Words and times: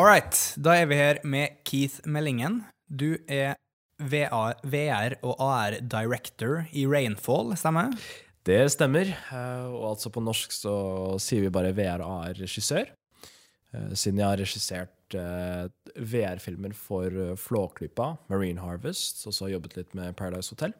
All 0.00 0.06
right, 0.08 0.32
da 0.56 0.78
er 0.80 0.86
vi 0.88 0.96
her 0.96 1.18
med 1.28 1.58
Keith 1.68 1.98
Mellingen. 2.08 2.62
Du 2.88 3.18
er 3.28 3.58
VR 4.00 5.18
og 5.20 5.34
AR 5.44 5.74
director 5.84 6.62
i 6.72 6.86
Rainfall, 6.88 7.50
stemmer? 7.60 7.92
Det 8.48 8.62
stemmer. 8.72 9.10
eh, 9.12 9.66
Og 9.68 9.90
altså 9.90 10.08
på 10.14 10.22
norsk 10.24 10.54
så 10.56 10.72
sier 11.20 11.44
vi 11.44 11.50
bare 11.52 11.74
VR 11.76 12.00
og 12.00 12.14
AR-regissør. 12.30 12.88
Eh, 13.74 13.90
Siden 13.92 14.22
jeg 14.22 14.26
har 14.30 14.40
regissert 14.40 15.18
eh, 15.20 15.68
VR-filmer 16.00 16.72
for 16.72 17.36
Flåklypa, 17.36 18.14
Marine 18.32 18.64
Harvest, 18.64 19.26
og 19.28 19.36
så 19.36 19.50
jobbet 19.52 19.76
litt 19.76 19.92
med 19.94 20.16
Paradise 20.16 20.54
Hotel. 20.56 20.72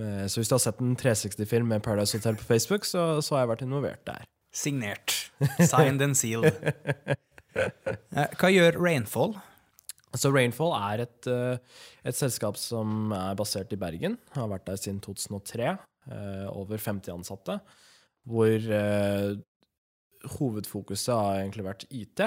Så 0.00 0.38
hvis 0.40 0.48
du 0.50 0.54
har 0.54 0.62
sett 0.62 0.82
en 0.82 0.96
360-film 0.96 1.66
med 1.70 1.82
Paradise 1.86 2.18
Hotel 2.18 2.34
på 2.38 2.50
Facebook, 2.50 2.84
så, 2.86 3.20
så 3.22 3.34
har 3.36 3.44
jeg 3.44 3.54
vært 3.54 3.64
involvert 3.66 4.02
der. 4.10 4.26
Signert. 4.50 5.30
Signed 5.60 6.02
and 6.02 6.16
sealed. 6.18 6.56
Eh, 8.16 8.32
Hva 8.38 8.50
gjør 8.52 8.76
Rainfall? 8.78 9.36
Så 10.18 10.32
Rainfall 10.34 10.72
er 10.74 11.04
et, 11.04 11.26
eh, 11.30 11.58
et 12.04 12.16
selskap 12.18 12.56
som 12.58 13.12
er 13.14 13.36
basert 13.38 13.72
i 13.72 13.78
Bergen. 13.78 14.18
Har 14.34 14.48
vært 14.50 14.66
der 14.66 14.78
siden 14.80 15.00
2003. 15.02 15.78
eh, 16.10 16.46
Over 16.50 16.78
50 16.78 17.12
ansatte. 17.14 17.60
Hvor 18.26 18.70
eh, 18.80 19.36
hovedfokuset 20.36 21.14
har 21.14 21.38
egentlig 21.40 21.66
vært 21.66 21.86
IT. 21.90 22.26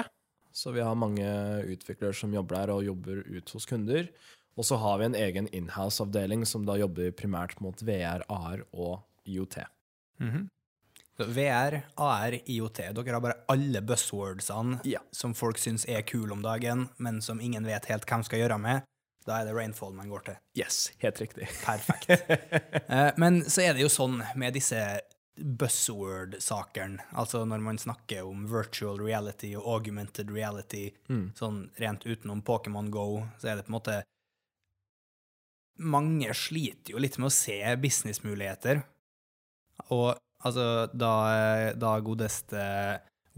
Så 0.54 0.72
vi 0.72 0.80
har 0.80 0.94
mange 0.94 1.26
utviklere 1.66 2.14
som 2.14 2.32
jobber 2.32 2.56
der 2.56 2.72
og 2.74 2.84
jobber 2.86 3.22
ut 3.26 3.50
hos 3.50 3.66
kunder. 3.66 4.08
Og 4.56 4.64
så 4.64 4.78
har 4.78 4.98
vi 5.00 5.04
en 5.10 5.16
egen 5.18 5.48
inhouse-avdeling 5.50 6.44
som 6.46 6.64
da 6.64 6.76
jobber 6.78 7.10
primært 7.12 7.60
mot 7.60 7.80
VR, 7.82 8.22
AR 8.30 8.62
og 8.72 9.00
IOT. 9.26 9.64
Mm 10.20 10.30
Så 10.30 10.63
VR, 11.18 11.82
AR, 11.96 12.32
IoT. 12.50 12.80
Dere 12.96 13.12
har 13.14 13.20
bare 13.22 13.38
alle 13.48 13.80
buzzwordsene 13.86 14.80
Ja. 14.84 14.98
som 15.12 15.34
folk 15.34 15.58
syns 15.58 15.84
er 15.88 16.02
kule 16.02 16.32
om 16.32 16.42
dagen, 16.42 16.88
men 16.98 17.20
som 17.22 17.40
ingen 17.40 17.64
vet 17.64 17.86
helt 17.86 18.06
hvem 18.06 18.24
skal 18.26 18.38
gjøre 18.42 18.58
med. 18.60 18.82
Da 19.24 19.38
er 19.40 19.46
det 19.46 19.54
Rainfall 19.54 19.94
man 19.94 20.08
går 20.10 20.24
til. 20.26 20.36
Yes, 20.58 20.92
helt 20.98 21.20
riktig. 21.22 21.48
Perfekt. 21.64 22.10
Eh, 22.90 23.12
Men 23.16 23.42
så 23.48 23.62
er 23.62 23.72
det 23.74 23.80
jo 23.86 23.88
sånn 23.88 24.18
med 24.36 24.52
disse 24.54 25.00
buzzword-sakene, 25.40 27.00
altså 27.16 27.40
når 27.48 27.62
man 27.64 27.78
snakker 27.80 28.26
om 28.28 28.44
virtual 28.50 29.00
reality 29.00 29.54
og 29.56 29.64
augmented 29.66 30.30
reality, 30.30 30.90
sånn 31.34 31.70
rent 31.80 32.04
utenom 32.06 32.42
Pokémon 32.46 32.90
Go, 32.94 33.24
så 33.40 33.48
er 33.50 33.56
det 33.56 33.64
på 33.66 33.72
en 33.72 33.78
måte 33.78 34.02
Mange 35.76 36.30
sliter 36.38 36.92
jo 36.94 37.00
litt 37.02 37.16
med 37.18 37.26
å 37.26 37.34
se 37.34 37.56
businessmuligheter. 37.82 38.84
Og 39.90 40.14
altså, 40.46 40.86
da, 40.92 41.12
da 41.76 41.96
godeste 42.04 42.64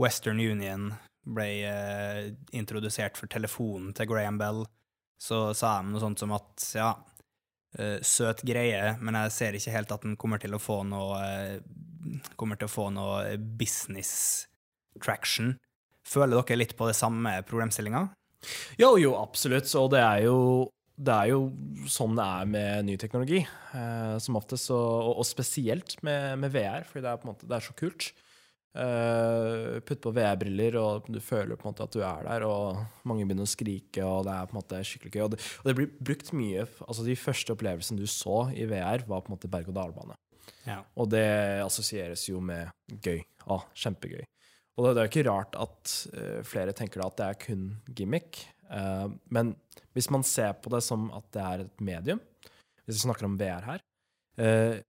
Western 0.00 0.40
Union 0.42 0.90
ble 1.26 1.48
eh, 1.66 2.22
introdusert 2.54 3.18
for 3.18 3.30
telefonen 3.30 3.94
til 3.96 4.08
Graham 4.10 4.38
Bell, 4.38 4.64
så 5.18 5.50
sa 5.56 5.78
de 5.80 5.90
noe 5.90 6.02
sånt 6.02 6.22
som 6.22 6.34
at 6.36 6.66
ja, 6.76 6.92
eh, 7.78 7.98
søt 8.04 8.44
greie, 8.46 8.94
men 9.00 9.18
jeg 9.22 9.34
ser 9.34 9.58
ikke 9.58 9.74
helt 9.74 9.94
at 9.96 10.06
den 10.06 10.18
kommer 10.20 10.42
til 10.42 10.54
å 10.54 10.62
få 10.62 10.82
noe 10.86 11.22
eh, 11.24 11.58
kommer 12.38 12.58
til 12.58 12.68
å 12.68 12.72
få 12.72 12.90
noe 12.94 13.34
business 13.58 14.46
traction. 15.02 15.56
Føler 16.06 16.38
dere 16.38 16.60
litt 16.60 16.76
på 16.78 16.86
det 16.86 16.94
samme 16.94 17.32
problemstillinga? 17.48 18.06
Jo, 18.78 18.94
jo, 19.00 19.16
absolutt. 19.18 19.66
Og 19.74 19.90
det 19.96 20.02
er 20.04 20.20
jo, 20.28 20.36
det 20.96 21.12
er 21.12 21.32
jo 21.34 21.40
sånn 21.92 22.16
det 22.16 22.24
er 22.24 22.46
med 22.48 22.86
ny 22.88 22.94
teknologi. 23.00 23.42
Eh, 23.76 24.14
som 24.22 24.38
oftest, 24.38 24.70
og, 24.72 25.12
og 25.20 25.26
spesielt 25.28 25.98
med, 26.06 26.38
med 26.40 26.54
VR, 26.54 26.86
fordi 26.88 27.04
det 27.04 27.12
er, 27.12 27.26
måte, 27.28 27.48
det 27.48 27.58
er 27.58 27.66
så 27.66 27.76
kult. 27.76 28.10
Eh, 28.76 29.76
Putt 29.86 30.02
på 30.04 30.12
VR-briller, 30.16 30.76
og 30.80 31.08
du 31.12 31.18
føler 31.24 31.56
på 31.56 31.66
en 31.66 31.72
måte 31.72 31.86
at 31.86 31.96
du 31.96 32.02
er 32.04 32.26
der, 32.28 32.46
og 32.48 33.08
mange 33.08 33.24
begynner 33.24 33.48
å 33.48 33.52
skrike, 33.52 34.04
og 34.04 34.26
det 34.28 34.36
er 34.36 34.48
på 34.48 34.56
en 34.56 34.60
måte 34.60 34.82
skikkelig 34.88 35.14
gøy. 35.14 35.24
Og 35.26 35.34
det, 35.34 35.40
og 35.60 35.70
det 35.70 35.76
blir 35.78 35.92
brukt 36.10 36.32
mye 36.36 36.64
Altså, 36.86 37.04
de 37.06 37.18
første 37.18 37.52
opplevelsene 37.56 38.00
du 38.00 38.08
så 38.10 38.46
i 38.56 38.68
VR, 38.68 39.04
var 39.08 39.24
på 39.24 39.32
en 39.32 39.36
måte 39.36 39.52
berg-og-dal-bane. 39.52 40.16
Ja. 40.66 40.80
Og 40.98 41.10
det 41.12 41.26
assosieres 41.62 42.24
jo 42.28 42.40
med 42.42 42.72
gøy. 43.04 43.20
Ah, 43.46 43.68
kjempegøy. 43.78 44.24
Og 44.76 44.84
det, 44.84 44.90
det 44.92 45.00
er 45.00 45.06
jo 45.06 45.12
ikke 45.12 45.28
rart 45.30 45.56
at 45.56 45.92
eh, 46.12 46.40
flere 46.44 46.74
tenker 46.76 47.00
da 47.00 47.08
at 47.08 47.20
det 47.20 47.28
er 47.30 47.38
kun 47.46 47.68
gimmick. 47.96 48.42
Eh, 48.70 49.06
men 49.34 49.54
hvis 49.96 50.10
man 50.12 50.24
ser 50.26 50.56
på 50.62 50.72
det 50.72 50.82
som 50.84 51.08
at 51.16 51.26
det 51.34 51.44
er 51.44 51.64
et 51.66 51.84
medium, 51.84 52.20
hvis 52.84 52.98
vi 52.98 53.04
snakker 53.06 53.26
om 53.26 53.36
VR 53.40 53.66
her 53.66 53.82
eh, 54.40 54.82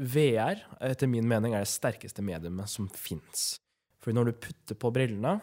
VR, 0.00 0.62
etter 0.86 1.10
min 1.10 1.28
mening, 1.28 1.54
er 1.54 1.64
det 1.64 1.72
sterkeste 1.72 2.22
mediumet 2.24 2.70
som 2.70 2.88
fins. 2.94 3.58
For 4.00 4.16
når 4.16 4.30
du 4.30 4.40
putter 4.46 4.78
på 4.80 4.92
brillene 4.94 5.36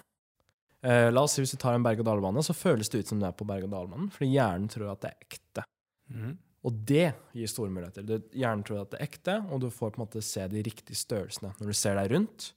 eh, 0.82 1.10
La 1.12 1.24
oss 1.24 1.36
si 1.36 1.44
hvis 1.44 1.54
du 1.54 1.60
tar 1.62 1.78
en 1.78 1.86
berg-og-dal-bane, 1.86 2.44
så 2.46 2.56
føles 2.58 2.90
det 2.90 3.04
ut 3.04 3.12
som 3.12 3.22
du 3.22 3.28
er 3.28 3.36
på 3.38 3.48
berg-og-dal-banen, 3.48 4.12
fordi 4.14 4.32
hjernen 4.34 4.70
tror 4.72 4.94
at 4.94 5.04
det 5.04 5.14
er 5.14 5.28
ekte. 5.28 5.66
Mm. 6.14 6.36
Og 6.68 6.80
det 6.90 7.08
gir 7.38 7.52
store 7.52 7.72
muligheter. 7.72 8.06
Du, 8.08 8.16
hjernen 8.36 8.64
tror 8.68 8.82
at 8.82 8.94
det 8.94 9.02
er 9.02 9.10
ekte, 9.10 9.36
og 9.52 9.62
du 9.64 9.70
får 9.72 9.94
på 9.94 10.02
en 10.02 10.06
måte 10.08 10.24
se 10.26 10.48
de 10.52 10.64
riktige 10.66 10.98
størrelsene. 11.00 11.54
Når 11.60 11.70
du 11.70 11.78
ser 11.78 12.00
deg 12.00 12.12
rundt, 12.16 12.52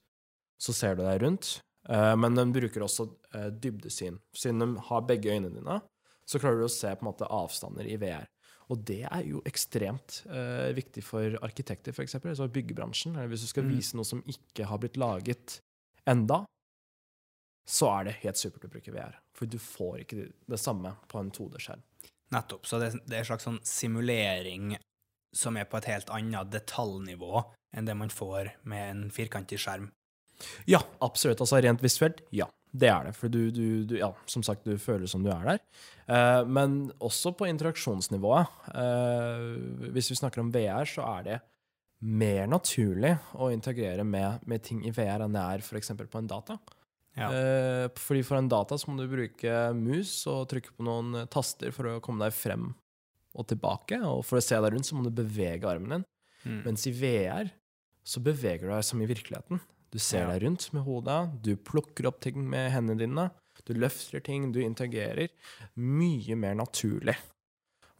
så 0.60 0.74
ser 0.76 0.96
du 0.96 1.04
deg 1.04 1.20
rundt. 1.22 1.58
Eh, 1.88 2.16
men 2.16 2.34
den 2.36 2.52
bruker 2.52 2.84
også 2.84 3.08
eh, 3.34 3.48
dybdesyn. 3.62 4.18
Siden 4.36 4.60
de 4.60 4.84
har 4.90 5.06
begge 5.08 5.32
øynene 5.32 5.54
dine, 5.56 5.80
så 6.28 6.38
klarer 6.38 6.60
du 6.60 6.66
å 6.68 6.72
se 6.72 6.92
på 6.94 7.04
en 7.04 7.10
måte 7.12 7.28
avstander 7.30 7.88
i 7.88 7.96
VR. 8.00 8.28
Og 8.70 8.84
det 8.86 9.00
er 9.08 9.24
jo 9.26 9.40
ekstremt 9.48 10.20
eh, 10.30 10.70
viktig 10.76 11.02
for 11.02 11.34
arkitekter, 11.42 11.90
f.eks., 11.96 12.14
altså 12.20 12.46
byggebransjen. 12.54 13.16
Eller 13.16 13.32
hvis 13.32 13.42
du 13.48 13.50
skal 13.50 13.64
Mm. 13.66 13.72
vise 13.74 13.96
noe 13.98 14.06
som 14.06 14.22
ikke 14.30 14.68
har 14.70 14.78
blitt 14.78 14.96
laget 15.00 15.58
enda, 16.06 16.44
så 17.70 17.88
er 18.00 18.04
det 18.04 18.18
helt 18.22 18.38
supert 18.38 18.64
å 18.66 18.70
bruke 18.70 18.92
VR. 18.94 19.16
For 19.34 19.46
du 19.46 19.58
får 19.58 20.04
ikke 20.04 20.16
det, 20.20 20.28
det 20.50 20.58
samme 20.60 20.94
på 21.10 21.18
en 21.18 21.30
2D-skjerm. 21.30 21.82
Nettopp. 22.30 22.66
Så 22.66 22.78
det, 22.78 22.92
det 23.06 23.16
er 23.16 23.24
en 23.24 23.30
slags 23.32 23.46
sånn 23.46 23.60
simulering 23.66 24.76
som 25.34 25.56
er 25.58 25.66
på 25.70 25.78
et 25.78 25.88
helt 25.90 26.10
annet 26.14 26.50
detaljnivå 26.50 27.42
enn 27.74 27.86
det 27.86 27.94
man 27.98 28.10
får 28.10 28.52
med 28.70 28.90
en 28.90 29.02
firkantig 29.14 29.58
skjerm. 29.62 29.90
Ja, 30.70 30.82
absolutt. 31.04 31.42
Altså 31.42 31.60
rent 31.62 31.84
visuelt, 31.84 32.24
ja. 32.34 32.48
Det 32.70 32.86
er 32.86 33.08
det. 33.08 33.14
For 33.18 33.32
du, 33.32 33.50
du, 33.50 33.82
du 33.88 33.96
ja, 33.98 34.12
som 34.30 34.44
sagt, 34.46 34.66
du 34.66 34.78
føler 34.78 35.10
som 35.10 35.24
du 35.24 35.30
er 35.34 35.46
der. 35.46 35.62
Eh, 36.06 36.42
men 36.46 36.92
også 37.02 37.32
på 37.38 37.48
interaksjonsnivået. 37.50 38.58
Eh, 38.74 39.88
hvis 39.94 40.12
vi 40.12 40.18
snakker 40.20 40.42
om 40.42 40.52
VR, 40.54 40.86
så 40.88 41.06
er 41.18 41.26
det 41.26 41.38
mer 42.00 42.46
naturlig 42.48 43.16
å 43.36 43.50
integrere 43.52 44.06
med, 44.06 44.44
med 44.48 44.62
ting 44.64 44.84
i 44.88 44.92
VR 44.94 45.26
enn 45.26 45.34
det 45.36 45.42
er 45.42 45.64
f.eks. 45.64 45.92
på 45.98 46.22
en 46.22 46.30
data. 46.30 46.56
Ja. 47.18 47.28
Eh, 47.34 47.86
fordi 47.98 48.22
for 48.24 48.38
en 48.38 48.48
data 48.48 48.78
så 48.78 48.90
må 48.90 49.00
du 49.00 49.10
bruke 49.10 49.56
mus 49.76 50.14
og 50.30 50.46
trykke 50.52 50.72
på 50.76 50.86
noen 50.86 51.26
taster 51.32 51.74
for 51.74 51.90
å 51.90 51.98
komme 52.04 52.22
deg 52.24 52.36
frem 52.36 52.70
og 53.34 53.50
tilbake. 53.50 53.98
Og 54.06 54.22
for 54.26 54.38
å 54.38 54.44
se 54.44 54.58
deg 54.58 54.74
rundt 54.74 54.88
så 54.88 54.96
må 54.96 55.04
du 55.06 55.12
bevege 55.14 55.68
armen 55.68 55.98
din. 55.98 56.06
Mm. 56.46 56.62
Mens 56.68 56.86
i 56.88 56.94
VR 56.96 57.50
så 58.06 58.22
beveger 58.24 58.68
du 58.68 58.72
deg 58.72 58.86
som 58.86 59.02
i 59.02 59.10
virkeligheten. 59.10 59.60
Du 59.90 59.98
ser 59.98 60.28
deg 60.30 60.44
rundt 60.44 60.68
med 60.72 60.84
hodet, 60.86 61.18
du 61.42 61.56
plukker 61.56 62.06
opp 62.10 62.20
ting 62.22 62.38
med 62.46 62.70
hendene 62.70 63.00
dine, 63.00 63.26
du 63.66 63.74
løfter 63.74 64.22
ting, 64.24 64.52
du 64.54 64.60
interagerer. 64.62 65.32
Mye 65.74 66.36
mer 66.38 66.54
naturlig. 66.58 67.16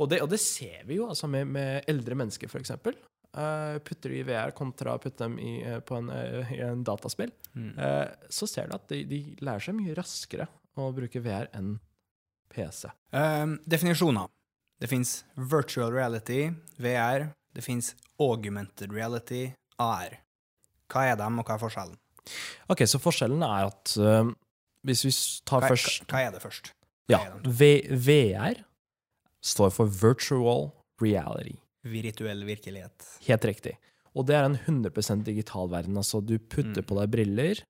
Og 0.01 0.09
det, 0.09 0.23
og 0.25 0.31
det 0.33 0.39
ser 0.41 0.87
vi 0.89 0.97
jo 1.01 1.09
altså 1.11 1.29
med, 1.29 1.51
med 1.51 1.89
eldre 1.91 2.17
mennesker, 2.17 2.49
for 2.49 2.63
eksempel. 2.63 2.97
Eh, 3.37 3.77
putter 3.87 4.11
du 4.11 4.17
i 4.17 4.25
VR 4.27 4.55
kontra 4.57 4.97
putte 4.99 5.27
dem 5.27 5.37
i, 5.39 5.61
uh, 5.63 5.79
på 5.87 5.99
en, 6.01 6.09
uh, 6.11 6.55
i 6.55 6.63
en 6.67 6.85
dataspill, 6.87 7.35
Mm. 7.51 7.75
så 8.31 8.47
ser 8.47 8.69
du 8.69 8.77
at 8.77 8.85
de, 8.93 9.01
de 9.11 9.17
lærer 9.43 9.59
seg 9.65 9.75
mye 9.75 9.95
raskere 9.99 10.45
å 10.79 10.93
bruke 10.95 11.19
VR 11.19 11.49
enn 11.59 11.81
PC. 12.55 12.87
Um, 13.11 13.57
definisjoner. 13.67 14.31
Det 14.79 14.87
fins 14.87 15.25
virtual 15.35 15.91
reality, 15.93 16.53
VR. 16.79 17.33
Det 17.53 17.65
fins 17.67 17.97
augmented 18.23 18.95
reality, 18.95 19.49
AR. 19.83 20.15
Hva 20.91 21.05
er 21.13 21.17
dem, 21.21 21.39
og 21.41 21.47
hva 21.49 21.57
er 21.57 21.63
forskjellen? 21.63 21.99
Ok, 22.71 22.85
så 22.91 23.01
forskjellen 23.03 23.43
er 23.47 23.69
at 23.71 23.95
uh, 24.03 24.31
hvis 24.87 25.05
vi 25.07 25.13
tar 25.49 25.65
Hva, 25.65 25.71
først 25.73 26.07
hva 26.11 26.21
er 26.27 26.35
det 26.35 26.43
først? 26.43 26.73
Ja. 27.11 27.23
Hva 27.45 27.73
VR 28.07 28.61
står 29.45 29.73
for 29.75 29.89
virtual 29.91 30.69
reality. 31.03 31.57
Virtuell 31.89 32.45
virkelighet. 32.45 33.07
Helt 33.27 33.47
riktig. 33.49 33.75
Og 34.15 34.27
det 34.29 34.37
er 34.37 34.45
en 34.51 34.59
100% 34.59 35.25
digital 35.25 35.71
verden. 35.73 35.97
Altså, 35.97 36.21
du 36.21 36.37
putter 36.39 36.83
Mm. 36.83 36.87
på 36.87 36.99
deg 36.99 37.11
briller, 37.15 37.63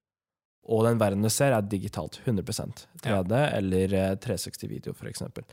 og 0.66 0.84
den 0.86 0.98
verden 1.00 1.22
du 1.22 1.28
ser, 1.30 1.52
er 1.52 1.62
digitalt. 1.62 2.18
100% 2.26 2.86
3D 3.04 3.32
eller 3.56 3.94
eh, 3.94 4.14
360-video, 4.16 4.92
for 4.96 5.06
eksempel. 5.08 5.44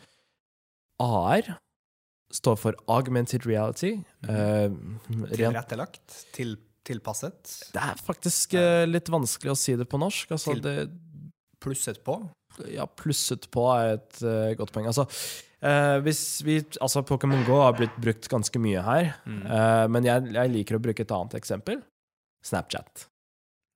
AR 0.99 1.57
står 2.33 2.57
for 2.59 2.75
augmented 2.91 3.45
reality. 3.45 3.97
Mm. 4.25 4.99
Uh, 5.11 5.29
Tilrettelagt? 5.31 6.25
Til, 6.35 6.57
tilpasset? 6.87 7.51
det 7.75 7.83
er 7.83 7.99
faktisk 7.99 8.55
uh, 8.57 8.85
litt 8.87 9.11
vanskelig 9.13 9.53
å 9.53 9.59
si 9.59 9.75
det 9.79 9.87
på 9.91 9.99
norsk. 10.01 10.31
Altså, 10.37 10.55
det, 10.63 10.89
Plusset 11.63 11.99
på? 12.05 12.19
ja, 12.73 12.85
plusset 12.87 13.47
på 13.53 13.65
er 13.75 13.95
et 13.97 14.19
uh, 14.23 14.53
godt 14.57 14.71
poeng. 14.73 14.87
Altså, 14.89 15.03
uh, 15.65 15.97
vi, 16.05 16.55
altså 16.81 17.03
Pokémon 17.05 17.43
Go 17.47 17.59
har 17.63 17.75
blitt 17.77 17.97
brukt 18.01 18.29
ganske 18.31 18.61
mye 18.61 18.81
her, 18.85 19.11
Mm. 19.27 19.43
men 19.93 20.07
jeg, 20.07 20.31
jeg 20.37 20.53
liker 20.53 20.77
å 20.77 20.81
bruke 20.81 21.03
et 21.05 21.13
annet 21.13 21.35
eksempel. 21.41 21.81
Snapchat. 22.45 23.07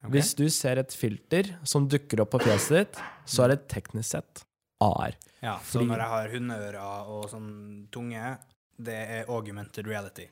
Okay. 0.02 0.14
Hvis 0.16 0.32
du 0.38 0.48
ser 0.50 0.80
et 0.82 0.94
filter 0.98 1.52
som 1.68 1.86
dukker 1.90 2.24
opp 2.24 2.32
på 2.34 2.40
fjeset 2.46 2.78
ditt, 2.80 3.02
så 3.30 3.44
er 3.46 3.54
det 3.56 3.68
teknisk 3.70 4.16
sett 4.16 4.46
AR. 4.82 5.14
Ja, 5.44 5.58
så 5.62 5.78
Fordi- 5.78 5.90
når 5.92 6.02
jeg 6.02 6.10
har 6.16 6.32
hundeører 6.36 7.10
og 7.10 7.28
sånn 7.30 7.52
tunge, 7.94 8.38
det 8.86 9.00
er 9.18 9.32
augmented 9.32 9.88
reality. 9.88 10.28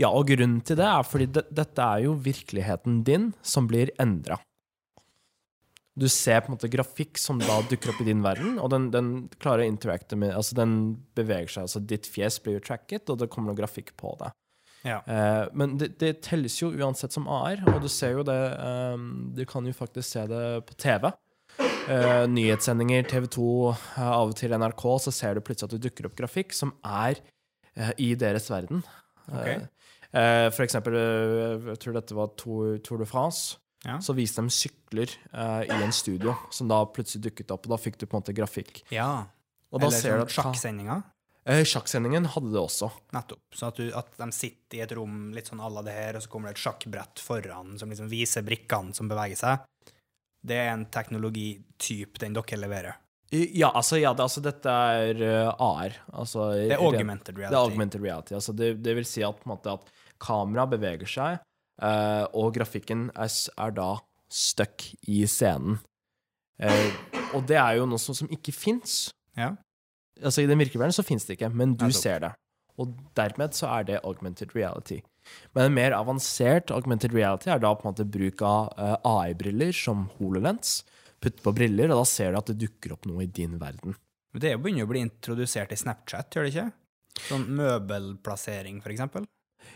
Ja, 0.00 0.10
og 0.10 0.28
grunnen 0.30 0.60
til 0.66 0.78
det 0.80 0.88
er 0.88 1.06
fordi 1.06 1.28
det, 1.36 1.46
dette 1.54 1.86
er 1.86 2.04
jo 2.06 2.16
virkeligheten 2.24 3.02
din 3.06 3.32
som 3.42 3.68
blir 3.70 3.92
endra. 4.02 4.38
Du 5.94 6.08
ser 6.10 6.40
på 6.42 6.50
en 6.50 6.56
måte 6.56 6.70
grafikk 6.70 7.20
som 7.22 7.38
da 7.38 7.60
dukker 7.70 7.92
opp 7.92 8.00
i 8.02 8.08
din 8.08 8.22
verden, 8.24 8.56
og 8.58 8.72
den, 8.72 8.88
den 8.90 9.10
klarer 9.38 9.62
å 9.62 9.70
interacte 9.70 10.18
med 10.18 10.34
Altså, 10.34 10.56
den 10.58 10.96
beveger 11.14 11.52
seg. 11.52 11.68
Altså, 11.68 11.82
ditt 11.92 12.08
fjes 12.10 12.40
blir 12.42 12.58
jo 12.58 12.64
tracket, 12.66 13.06
og 13.12 13.20
det 13.20 13.30
kommer 13.30 13.52
noe 13.52 13.60
grafikk 13.60 13.92
på 14.00 14.16
det. 14.18 14.32
Ja. 14.84 14.98
Eh, 15.06 15.44
men 15.56 15.78
det, 15.80 15.94
det 16.02 16.16
telles 16.26 16.58
jo 16.58 16.72
uansett 16.74 17.14
som 17.14 17.30
AR, 17.30 17.62
og 17.70 17.78
du 17.84 17.88
ser 17.88 18.18
jo 18.18 18.24
det 18.26 18.40
eh, 18.52 19.04
Du 19.38 19.44
kan 19.48 19.64
jo 19.64 19.76
faktisk 19.76 20.10
se 20.10 20.26
det 20.28 20.42
på 20.66 20.76
TV. 20.82 21.12
Eh, 21.84 22.24
nyhetssendinger, 22.32 23.06
TV 23.08 23.26
2, 23.30 23.46
eh, 23.70 24.02
av 24.02 24.32
og 24.32 24.36
til 24.38 24.54
NRK, 24.56 24.84
så 25.04 25.12
ser 25.14 25.36
du 25.36 25.44
plutselig 25.44 25.68
at 25.68 25.76
det 25.76 25.86
dukker 25.86 26.08
opp 26.08 26.18
grafikk 26.18 26.54
som 26.56 26.72
er 26.82 27.20
i 27.98 28.14
deres 28.18 28.50
verden. 28.52 28.82
Okay. 29.26 29.58
Eh, 30.12 30.20
eh, 30.20 30.48
for 30.54 30.64
eksempel, 30.66 30.96
eh, 30.98 31.70
jeg 31.72 31.80
tror 31.82 31.96
dette 31.98 32.16
var 32.16 32.34
Tour, 32.38 32.78
de 33.00 33.06
France. 33.08 33.56
Ja. 33.84 33.98
Så 34.00 34.14
viste 34.16 34.40
de 34.40 34.52
sykler 34.54 35.10
eh, 35.32 35.64
i 35.68 35.82
en 35.84 35.92
studio, 35.92 36.32
som 36.54 36.70
da 36.70 36.78
plutselig 36.88 37.26
dukket 37.26 37.50
opp, 37.52 37.66
og 37.66 37.74
da 37.74 37.80
fikk 37.80 37.98
du 38.00 38.06
på 38.06 38.16
en 38.16 38.22
måte 38.22 38.36
grafikk. 38.36 38.84
ja. 38.94 39.26
Eller 39.74 39.90
sånn 39.90 40.28
sjakksendinga. 40.30 41.00
Eh, 41.50 41.64
Sjakksendingen 41.66 42.28
hadde 42.30 42.52
det 42.54 42.60
også. 42.60 42.88
Nettopp. 43.12 43.40
Så 43.52 43.66
at, 43.68 43.76
du, 43.80 43.88
at 43.92 44.12
de 44.16 44.28
sitter 44.32 44.78
i 44.78 44.82
et 44.84 44.92
rom 44.96 45.32
litt 45.34 45.50
sånn 45.50 45.60
à 45.60 45.68
la 45.68 45.82
det 45.84 45.96
her, 45.96 46.16
og 46.16 46.22
så 46.22 46.30
kommer 46.30 46.48
det 46.52 46.54
et 46.54 46.62
sjakkbrett 46.62 47.20
foran 47.20 47.74
som 47.80 47.90
liksom 47.90 48.06
viser 48.08 48.46
brikkene 48.46 48.94
som 48.96 49.10
beveger 49.10 49.40
seg. 49.40 49.66
Det 50.44 50.56
er 50.62 50.70
en 50.72 50.86
teknologityp 50.94 52.20
den 52.22 52.36
dere 52.38 52.60
leverer. 52.62 53.00
Ja, 53.32 53.70
altså, 53.74 53.96
ja, 53.98 54.12
det, 54.14 54.22
altså 54.22 54.42
dette 54.44 54.70
er 54.70 55.22
eh, 55.24 55.48
AR. 55.48 55.96
Altså, 56.12 56.50
Det 56.54 56.76
er 56.76 56.82
augmented 56.82 57.38
reality. 57.38 57.50
Det 57.50 57.58
er 57.58 57.62
augmented 57.62 58.04
reality. 58.04 58.34
Altså, 58.36 58.52
det, 58.52 58.68
det 58.84 58.94
vil 58.98 59.06
si 59.08 59.24
at, 59.26 59.40
på 59.40 59.48
en 59.48 59.54
måte, 59.56 59.74
at 59.74 59.88
kamera 60.22 60.66
beveger 60.70 61.10
seg, 61.10 61.40
uh, 61.82 62.24
og 62.36 62.54
grafikken 62.54 63.08
er, 63.10 63.32
er 63.58 63.74
da 63.74 63.88
stuck 64.30 64.86
i 65.10 65.24
scenen. 65.30 65.80
Uh, 66.62 66.92
og 67.34 67.48
det 67.48 67.58
er 67.58 67.80
jo 67.80 67.88
noe 67.90 67.98
som, 67.98 68.14
som 68.14 68.30
ikke 68.30 68.54
fins. 68.54 69.08
Ja. 69.38 69.54
Altså, 70.22 70.44
I 70.44 70.50
den 70.50 70.60
virkelige 70.60 70.84
verden 70.84 70.94
så 70.94 71.06
fins 71.06 71.26
det 71.26 71.38
ikke, 71.38 71.50
men 71.50 71.74
du 71.80 71.88
ser 71.90 72.22
det. 72.22 72.34
Og 72.78 72.94
dermed 73.18 73.54
så 73.54 73.70
er 73.80 73.88
det 73.90 74.00
augmented 74.04 74.54
reality. 74.54 75.00
Men 75.56 75.70
en 75.70 75.76
mer 75.76 75.94
avansert 75.96 76.70
augmented 76.74 77.14
reality 77.16 77.50
er 77.50 77.62
da 77.62 77.72
på 77.74 77.86
en 77.86 77.94
måte 77.94 78.06
bruk 78.06 78.42
av 78.46 78.74
AI-briller 79.08 79.74
som 79.74 80.08
HoloLens. 80.18 80.82
Putte 81.24 81.44
på 81.44 81.54
briller, 81.56 81.92
og 81.92 82.02
da 82.02 82.08
ser 82.08 82.32
du 82.34 82.40
at 82.40 82.50
det 82.52 82.60
dukker 82.60 82.96
opp 82.98 83.08
noe 83.08 83.24
i 83.24 83.30
din 83.30 83.56
verden. 83.60 83.96
Men 84.34 84.42
Det 84.44 84.56
begynner 84.60 84.84
jo 84.84 84.88
å 84.88 84.92
bli 84.92 85.04
introdusert 85.06 85.72
i 85.72 85.78
Snapchat, 85.78 86.34
gjør 86.34 86.46
det 86.46 86.52
ikke? 86.52 86.70
Sånn 87.30 87.46
møbelplassering, 87.56 88.82
for 88.84 88.92
eksempel. 88.92 89.28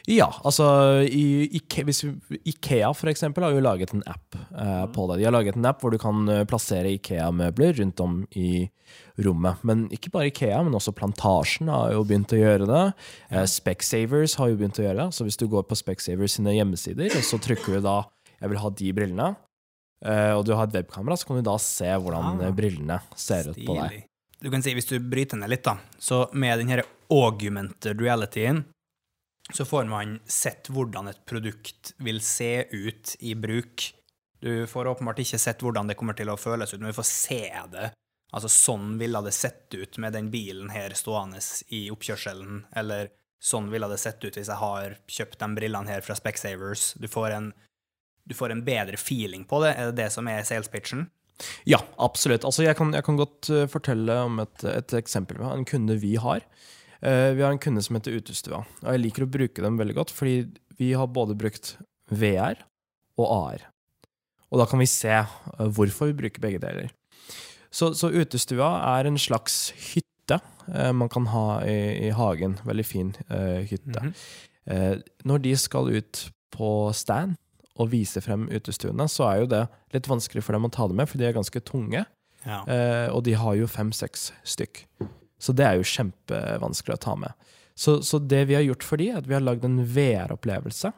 Ja, 0.09 0.29
altså 0.47 0.67
i, 1.05 1.49
Ike, 1.59 1.83
hvis, 1.85 2.03
Ikea 2.49 2.91
for 2.97 3.11
eksempel 3.11 3.45
har 3.45 3.53
jo 3.53 3.63
laget 3.65 3.93
en 3.93 4.05
app 4.09 4.37
eh, 4.37 4.85
på 4.93 5.05
det. 5.11 5.19
De 5.21 5.27
har 5.27 5.35
laget 5.35 5.59
en 5.59 5.69
app 5.69 5.83
hvor 5.83 5.93
du 5.93 5.99
kan 6.01 6.29
eh, 6.33 6.45
plassere 6.49 6.95
Ikea-møbler 6.97 7.75
rundt 7.81 8.01
om 8.05 8.23
i 8.37 8.69
rommet. 9.25 9.61
Men 9.69 9.87
ikke 9.95 10.13
bare 10.15 10.31
Ikea, 10.31 10.63
men 10.65 10.77
også 10.79 10.95
Plantasjen 10.97 11.69
har 11.73 11.93
jo 11.93 12.07
begynt 12.09 12.33
å 12.33 12.41
gjøre 12.41 12.69
det. 12.71 12.85
Eh, 13.29 13.45
Specsavers 13.49 14.39
har 14.41 14.53
jo 14.53 14.61
begynt 14.61 14.81
å 14.81 14.87
gjøre 14.87 15.03
det. 15.03 15.17
Så 15.17 15.29
hvis 15.29 15.41
du 15.41 15.45
går 15.51 15.69
på 15.69 15.77
Specsavers 15.77 16.39
sine 16.39 16.57
hjemmesider, 16.57 17.13
så 17.25 17.41
trykker 17.43 17.77
du 17.77 17.85
da 17.85 17.99
'jeg 18.39 18.51
vil 18.51 18.63
ha 18.63 18.71
de 18.71 18.93
brillene', 18.93 19.37
og 20.37 20.45
du 20.47 20.55
har 20.55 20.69
et 20.69 20.77
webkamera, 20.79 21.17
så 21.19 21.27
kan 21.27 21.41
du 21.41 21.47
da 21.49 21.57
se 21.63 21.89
hvordan 21.91 22.41
Ah, 22.41 22.47
eh, 22.47 22.55
brillene 22.55 23.01
ser 23.17 23.51
ut 23.51 23.59
på 23.59 23.75
deg. 23.81 24.05
Du 24.39 24.51
kan 24.53 24.63
si, 24.63 24.75
hvis 24.77 24.87
du 24.87 24.99
bryter 25.03 25.41
ned 25.41 25.51
litt, 25.51 25.65
da, 25.67 25.79
så 25.99 26.29
med 26.39 26.61
denne 26.61 26.85
augmented 27.11 27.99
realityen, 28.01 28.65
så 29.53 29.65
får 29.65 29.89
man 29.91 30.19
sett 30.29 30.69
hvordan 30.71 31.09
et 31.11 31.25
produkt 31.27 31.95
vil 32.05 32.21
se 32.23 32.69
ut 32.71 33.17
i 33.19 33.35
bruk. 33.35 33.89
Du 34.39 34.67
får 34.71 34.93
åpenbart 34.93 35.19
ikke 35.25 35.41
sett 35.41 35.65
hvordan 35.65 35.89
det 35.91 35.97
kommer 35.99 36.15
til 36.15 36.31
å 36.31 36.39
føles 36.39 36.75
ut, 36.75 36.81
men 36.81 36.93
du 36.93 36.99
får 36.99 37.09
se 37.11 37.43
det. 37.73 37.91
Altså, 38.31 38.51
sånn 38.53 38.99
ville 39.01 39.21
det 39.25 39.33
sett 39.33 39.75
ut 39.75 39.99
med 39.99 40.13
den 40.13 40.29
bilen 40.31 40.69
her 40.71 40.93
stående 40.95 41.41
i 41.75 41.89
oppkjørselen, 41.91 42.67
eller 42.77 43.09
sånn 43.41 43.71
ville 43.73 43.89
det 43.89 43.99
sett 44.03 44.23
ut 44.25 44.37
hvis 44.37 44.51
jeg 44.51 44.61
har 44.61 44.99
kjøpt 45.09 45.41
de 45.41 45.49
brillene 45.57 45.91
her 45.91 46.05
fra 46.05 46.17
Specsavers. 46.19 46.93
Du 47.01 47.09
får 47.09 47.35
en, 47.39 47.53
du 48.29 48.35
får 48.37 48.53
en 48.53 48.65
bedre 48.65 48.99
feeling 49.01 49.47
på 49.49 49.63
det. 49.65 49.75
Er 49.75 49.91
det 49.91 50.03
det 50.03 50.11
som 50.15 50.29
er 50.31 50.45
salespitchen? 50.47 51.07
Ja, 51.69 51.81
absolutt. 52.03 52.45
Altså, 52.45 52.65
jeg, 52.67 52.77
kan, 52.79 52.93
jeg 52.97 53.07
kan 53.07 53.19
godt 53.19 53.49
eh, 53.55 53.69
fortelle 53.71 54.17
om 54.27 54.41
et, 54.43 54.65
et 54.69 54.95
eksempel. 54.99 55.41
En 55.47 55.67
kunde 55.69 55.97
vi 56.03 56.17
har. 56.21 56.45
Eh, 57.01 57.31
vi 57.39 57.45
har 57.45 57.55
en 57.55 57.63
kunde 57.63 57.83
som 57.85 57.97
heter 57.99 58.19
Utestua. 58.19 58.65
Og 58.83 58.91
jeg 58.91 59.05
liker 59.05 59.25
å 59.25 59.31
bruke 59.31 59.65
dem 59.65 59.79
veldig 59.81 59.97
godt, 60.01 60.15
fordi 60.15 60.49
vi 60.81 60.93
har 60.99 61.11
både 61.15 61.39
brukt 61.39 61.77
VR 62.11 62.59
og 63.19 63.27
AR. 63.31 63.67
Og 64.49 64.63
da 64.63 64.69
kan 64.69 64.83
vi 64.83 64.91
se 64.91 65.15
eh, 65.15 65.69
hvorfor 65.79 66.11
vi 66.11 66.19
bruker 66.25 66.43
begge 66.43 66.63
deler. 66.63 66.93
Så, 67.71 67.93
så 67.95 68.11
Utestua 68.11 68.73
er 68.97 69.09
en 69.09 69.19
slags 69.21 69.69
hytte 69.93 70.41
eh, 70.73 70.93
man 70.97 71.11
kan 71.13 71.29
ha 71.33 71.47
i, 71.69 72.09
i 72.09 72.13
hagen. 72.17 72.59
Veldig 72.67 72.87
fin 72.87 73.15
eh, 73.29 73.65
hytte. 73.69 74.03
Mhm. 74.03 74.15
Eh, 74.69 74.99
når 75.25 75.39
de 75.47 75.55
skal 75.57 75.87
ut 75.97 76.27
på 76.53 76.71
stand 76.93 77.39
og 77.79 77.91
vise 77.93 78.21
frem 78.25 78.49
utestuene, 78.51 79.07
så 79.11 79.29
er 79.29 79.43
jo 79.43 79.51
det 79.55 79.65
litt 79.95 80.09
vanskelig 80.11 80.43
for 80.45 80.57
dem 80.57 80.67
å 80.67 80.73
ta 80.75 80.89
det 80.91 80.99
med, 80.99 81.09
for 81.11 81.21
de 81.21 81.29
er 81.29 81.37
ganske 81.37 81.63
tunge. 81.67 82.05
Ja. 82.45 82.63
Eh, 82.67 83.09
og 83.15 83.23
de 83.27 83.37
har 83.39 83.59
jo 83.59 83.69
fem-seks 83.71 84.31
stykk. 84.47 84.83
Så 85.39 85.55
det 85.55 85.67
er 85.67 85.79
jo 85.79 85.87
kjempevanskelig 85.87 86.97
å 86.97 87.03
ta 87.03 87.15
med. 87.19 87.51
Så, 87.79 88.01
så 88.03 88.19
det 88.19 88.49
vi 88.51 88.57
har 88.59 88.65
gjort 88.67 88.87
for 88.87 88.99
de, 88.99 89.13
er 89.13 89.21
at 89.21 89.29
vi 89.31 89.37
har 89.37 89.45
lagd 89.45 89.67
en 89.67 89.79
VR-opplevelse 89.87 90.91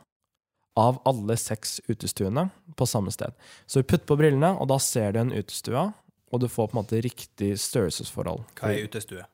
av 0.80 1.00
alle 1.08 1.36
seks 1.36 1.80
utestuene 1.90 2.46
på 2.78 2.86
samme 2.88 3.12
sted. 3.12 3.34
Så 3.66 3.82
vi 3.82 3.88
putter 3.90 4.06
på 4.08 4.16
brillene, 4.20 4.54
og 4.56 4.70
da 4.70 4.78
ser 4.80 5.12
du 5.12 5.20
en 5.20 5.34
utestue, 5.34 5.90
og 6.30 6.40
du 6.40 6.46
får 6.48 6.70
på 6.70 6.76
en 6.76 6.80
måte 6.80 7.02
riktig 7.04 7.50
størrelsesforhold. 7.60 8.46
Hva 8.60 8.70
er 8.72 8.86
utestue? 8.88 9.26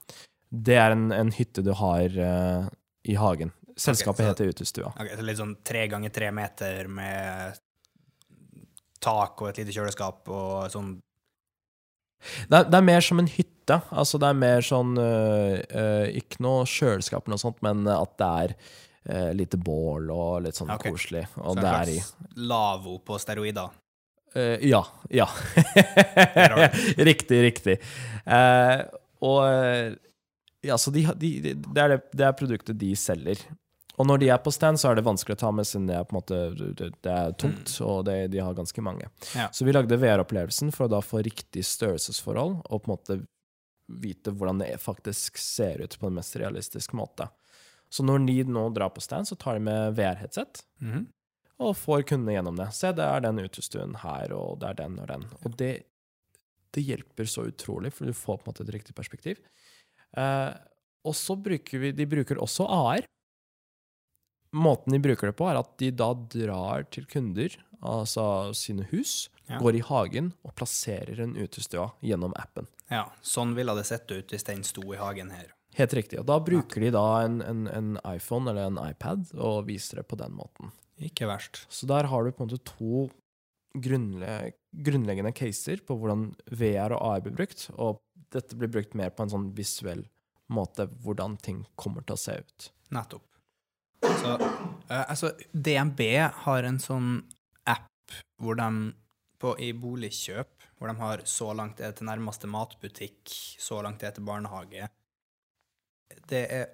Det 0.50 0.78
er 0.80 0.96
en, 0.96 1.10
en 1.14 1.30
hytte 1.36 1.62
du 1.62 1.70
har 1.76 2.16
uh, 2.16 2.66
i 3.06 3.14
hagen. 3.20 3.52
Selskapet 3.76 4.24
så- 4.24 4.28
heter 4.30 4.52
Utestua. 4.52 4.92
Ok, 4.96 5.10
så 5.16 5.24
litt 5.24 5.38
sånn 5.38 5.56
tre 5.64 5.86
ganger 5.92 6.10
tre 6.10 6.30
meter 6.32 6.88
med 6.88 7.58
tak 9.00 9.42
og 9.42 9.50
et 9.50 9.60
lite 9.60 9.74
kjøleskap 9.76 10.28
og 10.32 10.70
sånn 10.72 10.96
Det 12.48 12.56
er, 12.56 12.64
det 12.64 12.78
er 12.78 12.86
mer 12.86 13.04
som 13.04 13.20
en 13.20 13.28
hytte. 13.28 13.76
Altså 13.92 14.18
det 14.18 14.30
er 14.30 14.38
mer 14.40 14.64
sånn 14.64 14.96
øh, 14.98 15.60
øh, 15.60 16.06
Ikke 16.16 16.40
noe 16.40 16.64
kjøleskap 16.64 17.26
eller 17.26 17.36
noe 17.36 17.42
sånt, 17.42 17.60
men 17.66 17.84
at 17.92 18.14
det 18.16 18.30
er 18.42 18.54
øh, 19.12 19.32
lite 19.36 19.60
bål 19.60 20.08
og 20.14 20.46
litt 20.46 20.56
sånn 20.56 20.72
okay. 20.72 20.94
koselig. 20.94 21.26
Og 21.36 21.58
Så 21.58 21.60
det 21.60 21.74
er 21.74 21.92
i 21.92 21.98
lavvo 22.48 22.96
på 23.04 23.20
steroider. 23.20 23.76
Uh, 24.36 24.56
Ja. 24.64 24.82
Ja. 25.10 25.28
riktig, 27.10 27.42
riktig. 27.44 27.76
Uh, 28.24 28.82
og 29.24 29.44
ja, 30.66 30.76
så 30.78 30.90
de, 30.90 31.06
de, 31.14 31.30
de, 31.40 31.54
det, 31.54 31.82
er 31.82 31.94
det, 31.94 32.00
det 32.16 32.26
er 32.26 32.36
produktet 32.36 32.78
de 32.80 32.90
selger. 32.98 33.44
Og 33.96 34.06
når 34.06 34.18
de 34.20 34.28
er 34.28 34.38
på 34.44 34.52
stand, 34.52 34.76
så 34.80 34.90
er 34.90 34.98
det 34.98 35.06
vanskelig 35.06 35.36
å 35.38 35.40
ta 35.40 35.50
med, 35.56 35.64
siden 35.68 35.86
det 35.88 35.94
er 35.96 36.04
på 36.04 36.12
en 36.14 36.18
måte 36.20 36.38
det, 36.76 36.90
er 37.08 37.32
tungt, 37.40 37.70
og 37.80 38.02
det, 38.08 38.16
de 38.34 38.42
har 38.44 38.54
ganske 38.58 38.82
mange. 38.84 39.08
Ja. 39.34 39.46
Så 39.56 39.64
vi 39.64 39.72
lagde 39.72 39.96
VR-opplevelsen 39.96 40.72
for 40.74 40.84
å 40.84 40.92
da 40.92 41.00
få 41.00 41.22
riktig 41.24 41.64
størrelsesforhold, 41.64 42.58
og 42.68 42.82
på 42.84 42.90
en 42.90 42.94
måte 42.96 43.16
vite 44.02 44.32
hvordan 44.34 44.60
det 44.60 44.72
faktisk 44.82 45.38
ser 45.40 45.80
ut 45.84 45.96
på 46.00 46.10
en 46.10 46.16
mest 46.18 46.36
realistisk 46.36 46.92
måte. 46.98 47.28
Så 47.88 48.02
når 48.04 48.24
de 48.26 48.36
nå 48.50 48.66
drar 48.74 48.90
på 48.92 49.00
stand, 49.04 49.28
så 49.30 49.36
tar 49.38 49.56
de 49.60 49.64
med 49.68 49.96
VR-headset, 49.96 50.64
Mm. 50.82 51.06
og 51.62 51.72
får 51.78 52.02
kundene 52.10 52.34
gjennom 52.36 52.56
det. 52.58 52.66
Se, 52.76 52.90
det 52.92 53.04
er 53.06 53.20
den 53.24 53.38
utestuen 53.40 53.94
her, 54.02 54.32
og 54.36 54.58
det 54.60 54.68
er 54.74 54.80
den 54.82 54.98
og 55.00 55.06
den. 55.08 55.24
Og 55.46 55.56
det, 55.56 55.72
det 56.76 56.84
hjelper 56.84 57.24
så 57.30 57.46
utrolig, 57.48 57.94
for 57.96 58.04
du 58.04 58.12
får 58.12 58.42
på 58.42 58.44
en 58.44 58.52
måte 58.52 58.66
et 58.66 58.74
riktig 58.76 58.94
perspektiv. 58.98 59.40
Eh, 60.16 60.52
og 61.06 61.14
så 61.16 61.36
bruker 61.40 61.78
vi 61.80 61.92
De 61.96 62.04
bruker 62.10 62.36
også 62.42 62.66
AR. 62.68 63.06
Måten 64.56 64.94
de 64.96 65.00
bruker 65.04 65.28
det 65.30 65.36
på, 65.36 65.46
er 65.50 65.58
at 65.60 65.74
de 65.82 65.90
da 65.92 66.10
drar 66.32 66.86
til 66.94 67.04
kunder, 67.10 67.52
altså 67.84 68.54
sine 68.56 68.86
hus, 68.92 69.28
Ja. 69.46 69.58
går 69.62 69.76
i 69.78 69.82
hagen 69.86 70.32
og 70.42 70.54
plasserer 70.58 71.20
en 71.22 71.36
utestua 71.38 71.92
gjennom 72.02 72.32
appen. 72.40 72.66
ja, 72.90 73.04
sånn 73.22 73.52
ville 73.54 73.74
det 73.76 73.84
sett 73.86 74.10
ut 74.10 74.32
hvis 74.32 74.42
den 74.48 74.64
sto 74.66 74.82
i 74.94 74.96
hagen 74.98 75.30
her. 75.30 75.52
Helt 75.76 75.92
riktig. 75.94 76.18
Og 76.18 76.26
da 76.26 76.38
bruker 76.40 76.80
de 76.80 76.90
da 76.90 77.04
en, 77.22 77.42
en, 77.42 77.66
en 77.68 77.98
iPhone 78.10 78.48
eller 78.50 78.66
en 78.70 78.80
iPad 78.90 79.28
og 79.36 79.66
viser 79.68 80.00
det 80.00 80.08
på 80.08 80.16
den 80.18 80.32
måten. 80.32 80.72
Ikke 80.98 81.28
verst. 81.28 81.66
Så 81.68 81.86
der 81.86 82.08
har 82.08 82.24
du 82.24 82.32
på 82.32 82.42
en 82.42 82.48
måte 82.48 82.64
to 82.64 83.10
grunnle 83.76 84.52
grunnleggende 84.72 85.32
caser 85.36 85.80
på 85.86 85.96
hvordan 86.00 86.30
VR 86.50 86.94
og 86.96 87.02
AI 87.12 87.20
blir 87.26 87.36
brukt, 87.36 87.68
og 87.76 88.00
dette 88.32 88.56
blir 88.58 88.68
brukt 88.72 88.94
mer 88.98 89.10
på 89.14 89.22
en 89.26 89.32
sånn 89.32 89.46
visuell 89.56 90.02
måte, 90.52 90.86
hvordan 91.04 91.36
ting 91.42 91.62
kommer 91.76 92.02
til 92.06 92.16
å 92.16 92.20
se 92.20 92.38
ut. 92.42 92.70
Nettopp. 92.94 93.22
Så 94.02 94.32
eh, 94.36 95.04
altså, 95.04 95.32
DNB 95.52 96.02
har 96.44 96.68
en 96.68 96.78
sånn 96.82 97.10
app 97.68 98.16
hvor 98.42 98.58
de 98.58 98.70
på, 99.40 99.52
i 99.60 99.72
boligkjøp, 99.76 100.66
hvor 100.78 100.90
de 100.90 100.96
har 101.00 101.22
så 101.28 101.52
langt 101.56 101.80
er 101.80 101.92
det 101.92 102.00
til 102.00 102.08
nærmeste 102.08 102.48
matbutikk, 102.50 103.32
så 103.60 103.82
langt 103.84 104.02
er 104.02 104.12
det 104.12 104.18
til 104.20 104.28
barnehage. 104.28 104.88
Det 106.30 106.42
er 106.52 106.68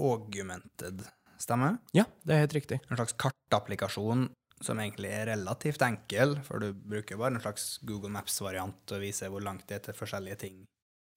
augmented, 0.00 1.04
stemmer? 1.40 1.80
Ja, 1.96 2.06
det 2.24 2.36
er 2.36 2.44
helt 2.46 2.56
riktig. 2.56 2.80
En 2.88 2.96
slags 2.96 3.16
kartapplikasjon 3.20 4.28
som 4.60 4.80
egentlig 4.80 5.10
er 5.12 5.30
relativt 5.32 5.82
enkel, 5.84 6.36
for 6.44 6.60
du 6.60 6.72
bruker 6.72 7.20
bare 7.20 7.36
en 7.36 7.44
slags 7.44 7.78
Google 7.88 8.12
Maps-variant 8.12 8.94
og 8.94 9.02
viser 9.02 9.32
hvor 9.32 9.44
langt 9.44 9.66
det 9.68 9.78
er 9.78 9.86
til 9.88 9.96
forskjellige 9.96 10.40
ting 10.44 10.60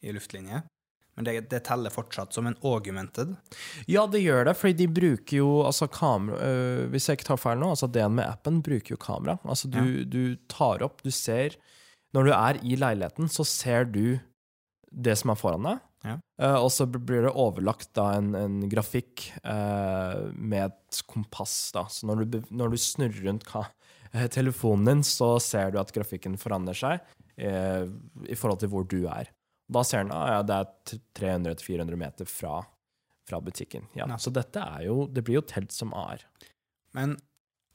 i 0.03 0.13
luftlinje. 0.15 0.63
Men 1.15 1.27
det, 1.27 1.35
det 1.51 1.61
teller 1.67 1.93
fortsatt 1.93 2.33
som 2.33 2.47
en 2.49 2.57
augmented. 2.65 3.35
Ja, 3.89 4.07
det 4.09 4.23
gjør 4.23 4.47
det, 4.49 4.55
fordi 4.57 4.77
de 4.81 4.89
bruker 4.89 5.37
jo 5.37 5.51
altså 5.67 5.87
kamera 5.91 6.39
øh, 6.41 6.89
Hvis 6.93 7.07
jeg 7.07 7.19
ikke 7.19 7.29
tar 7.29 7.41
feil 7.41 7.61
nå, 7.61 7.69
altså 7.75 7.89
den 7.91 8.17
med 8.17 8.25
appen 8.25 8.61
bruker 8.65 8.95
jo 8.95 9.01
kamera. 9.01 9.37
Altså 9.45 9.69
du, 9.69 10.03
du 10.09 10.35
tar 10.49 10.81
opp, 10.85 11.03
du 11.05 11.11
ser 11.13 11.59
Når 12.17 12.29
du 12.29 12.33
er 12.33 12.61
i 12.65 12.77
leiligheten, 12.79 13.29
så 13.29 13.45
ser 13.45 13.89
du 13.93 14.19
det 14.93 15.17
som 15.17 15.33
er 15.33 15.39
foran 15.39 15.65
deg. 15.65 15.81
Ja. 16.03 16.17
Uh, 16.41 16.57
og 16.65 16.69
så 16.75 16.85
blir 16.85 17.23
det 17.25 17.31
overlagt 17.39 17.93
da 17.97 18.09
en, 18.17 18.33
en 18.37 18.57
grafikk 18.69 19.29
uh, 19.41 20.29
med 20.35 20.67
et 20.67 20.99
kompass. 21.09 21.71
da. 21.73 21.87
Så 21.89 22.09
når 22.09 22.25
du, 22.25 22.41
når 22.51 22.73
du 22.73 22.77
snurrer 22.81 23.23
rundt 23.29 23.47
eh, 23.55 24.27
telefonen 24.33 24.89
din, 24.89 25.05
så 25.07 25.35
ser 25.41 25.73
du 25.73 25.79
at 25.81 25.93
grafikken 25.95 26.37
forandrer 26.41 26.77
seg 26.77 27.09
i 27.33 28.35
forhold 28.37 28.59
til 28.61 28.69
hvor 28.69 28.83
du 28.85 29.07
er. 29.09 29.31
Da 29.71 29.83
ser 29.87 30.03
han 30.03 30.13
at 30.13 30.31
ja, 30.31 30.39
det 30.47 30.57
er 30.59 31.03
300-400 31.19 31.99
meter 31.99 32.29
fra, 32.29 32.57
fra 33.29 33.39
butikken. 33.43 33.87
Ja. 33.97 34.07
Ja. 34.09 34.17
Så 34.19 34.33
dette 34.35 34.63
er 34.63 34.87
jo, 34.89 35.05
det 35.07 35.23
blir 35.25 35.39
jo 35.39 35.47
telt 35.47 35.71
som 35.75 35.93
AR. 35.97 36.25
Men 36.97 37.15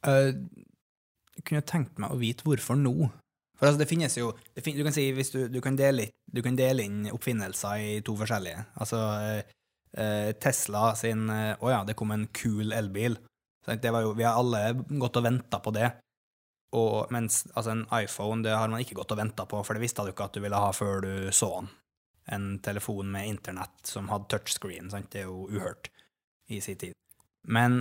øh, 0.06 0.34
jeg 1.38 1.46
kunne 1.48 1.64
tenkt 1.66 1.98
meg 2.02 2.12
å 2.12 2.20
vite 2.20 2.46
hvorfor 2.46 2.78
nå. 2.78 3.10
For 3.58 3.66
altså, 3.66 3.82
det 3.82 3.90
finnes 3.90 4.14
jo 4.14 4.32
det 4.54 4.62
fin 4.62 4.76
du 4.78 4.84
kan 4.86 4.94
si 4.94 5.08
hvis 5.14 5.32
du, 5.34 5.40
du, 5.50 5.60
kan 5.62 5.78
dele, 5.78 6.10
du 6.30 6.42
kan 6.44 6.58
dele 6.58 6.84
inn 6.86 7.08
oppfinnelser 7.10 7.82
i 7.82 7.94
to 8.06 8.14
forskjellige. 8.18 8.60
Altså 8.78 9.00
øh, 9.00 9.40
øh, 9.98 10.28
Tesla 10.38 10.92
sin 10.98 11.26
øh, 11.32 11.54
Å 11.58 11.72
ja, 11.72 11.80
det 11.88 11.96
kom 11.98 12.14
en 12.14 12.28
kul 12.34 12.74
elbil. 12.76 13.18
Det 13.68 13.90
var 13.92 14.04
jo, 14.06 14.14
vi 14.16 14.24
har 14.24 14.38
alle 14.38 14.62
gått 15.00 15.18
og 15.20 15.26
venta 15.26 15.58
på 15.60 15.74
det. 15.76 15.90
Og 16.76 17.12
mens 17.14 17.46
altså, 17.54 17.72
en 17.72 17.86
iPhone 17.96 18.44
det 18.44 18.56
har 18.56 18.68
man 18.68 18.82
ikke 18.84 18.98
gått 18.98 19.14
og 19.14 19.20
venta 19.20 19.46
på, 19.48 19.60
for 19.64 19.76
det 19.76 19.84
visste 19.84 20.04
du 20.04 20.12
ikke 20.12 20.28
at 20.28 20.36
du 20.36 20.42
ville 20.44 20.60
ha 20.60 20.72
før 20.76 21.04
du 21.04 21.12
så 21.32 21.52
den. 21.56 21.70
En 22.28 22.48
telefon 22.60 23.08
med 23.08 23.28
internett 23.30 23.88
som 23.88 24.10
hadde 24.12 24.28
touchscreen. 24.34 24.90
Sant? 24.92 25.08
Det 25.14 25.22
er 25.22 25.30
jo 25.30 25.46
uhørt 25.48 25.88
i 26.52 26.60
sin 26.60 26.76
tid. 26.76 26.92
Men 27.48 27.80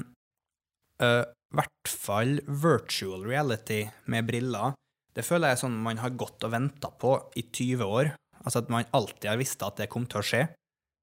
i 1.04 1.56
hvert 1.56 1.92
fall 1.92 2.40
virtual 2.48 3.26
reality 3.28 3.84
med 4.10 4.26
briller, 4.30 4.78
det 5.18 5.26
føler 5.26 5.52
jeg 5.52 5.58
er 5.58 5.62
sånn 5.64 5.78
man 5.82 6.00
har 6.02 6.16
gått 6.16 6.46
og 6.46 6.54
venta 6.54 6.92
på 6.94 7.16
i 7.40 7.44
20 7.44 7.84
år. 7.84 8.12
Altså 8.44 8.62
at 8.62 8.72
man 8.72 8.88
alltid 8.96 9.32
har 9.32 9.40
visst 9.40 9.64
at 9.66 9.80
det 9.82 9.90
kom 9.92 10.06
til 10.10 10.22
å 10.22 10.26
skje. 10.26 10.44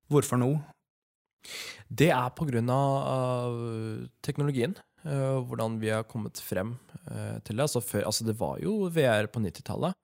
Hvorfor 0.09 0.39
nå? 0.41 0.53
Det 1.89 2.13
er 2.15 2.31
på 2.37 2.47
grunn 2.49 2.71
av 2.73 3.09
av 3.11 3.57
teknologien. 4.25 4.77
Eh, 5.07 5.37
hvordan 5.49 5.79
vi 5.83 5.93
har 5.93 6.07
kommet 6.09 6.41
frem 6.43 6.75
eh, 7.11 7.39
til 7.45 7.57
det. 7.57 7.67
Altså, 7.67 7.83
før, 7.85 8.07
altså 8.11 8.27
det 8.27 8.37
var 8.41 8.59
jo 8.63 8.89
VR 8.93 9.29
på 9.33 9.43
90-tallet. 9.45 9.95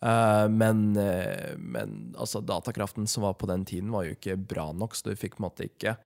eh, 0.00 0.48
men 0.48 0.92
men 0.92 1.96
altså, 2.16 2.40
datakraften 2.40 3.06
som 3.06 3.26
var 3.26 3.34
på 3.34 3.46
den 3.46 3.64
tiden, 3.64 3.92
var 3.92 4.04
jo 4.04 4.16
ikke 4.16 4.36
bra 4.36 4.72
nok, 4.72 4.94
så 4.94 5.10
du 5.10 5.16
fikk 5.16 5.36
på 5.38 5.44
en 5.44 5.50
måte 5.50 5.68
ikke 5.70 5.98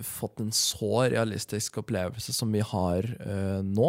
fått 0.00 0.40
en 0.40 0.54
så 0.56 1.04
realistisk 1.04 1.82
opplevelse 1.82 2.32
som 2.32 2.48
vi 2.48 2.62
har 2.64 3.04
nå. 3.60 3.88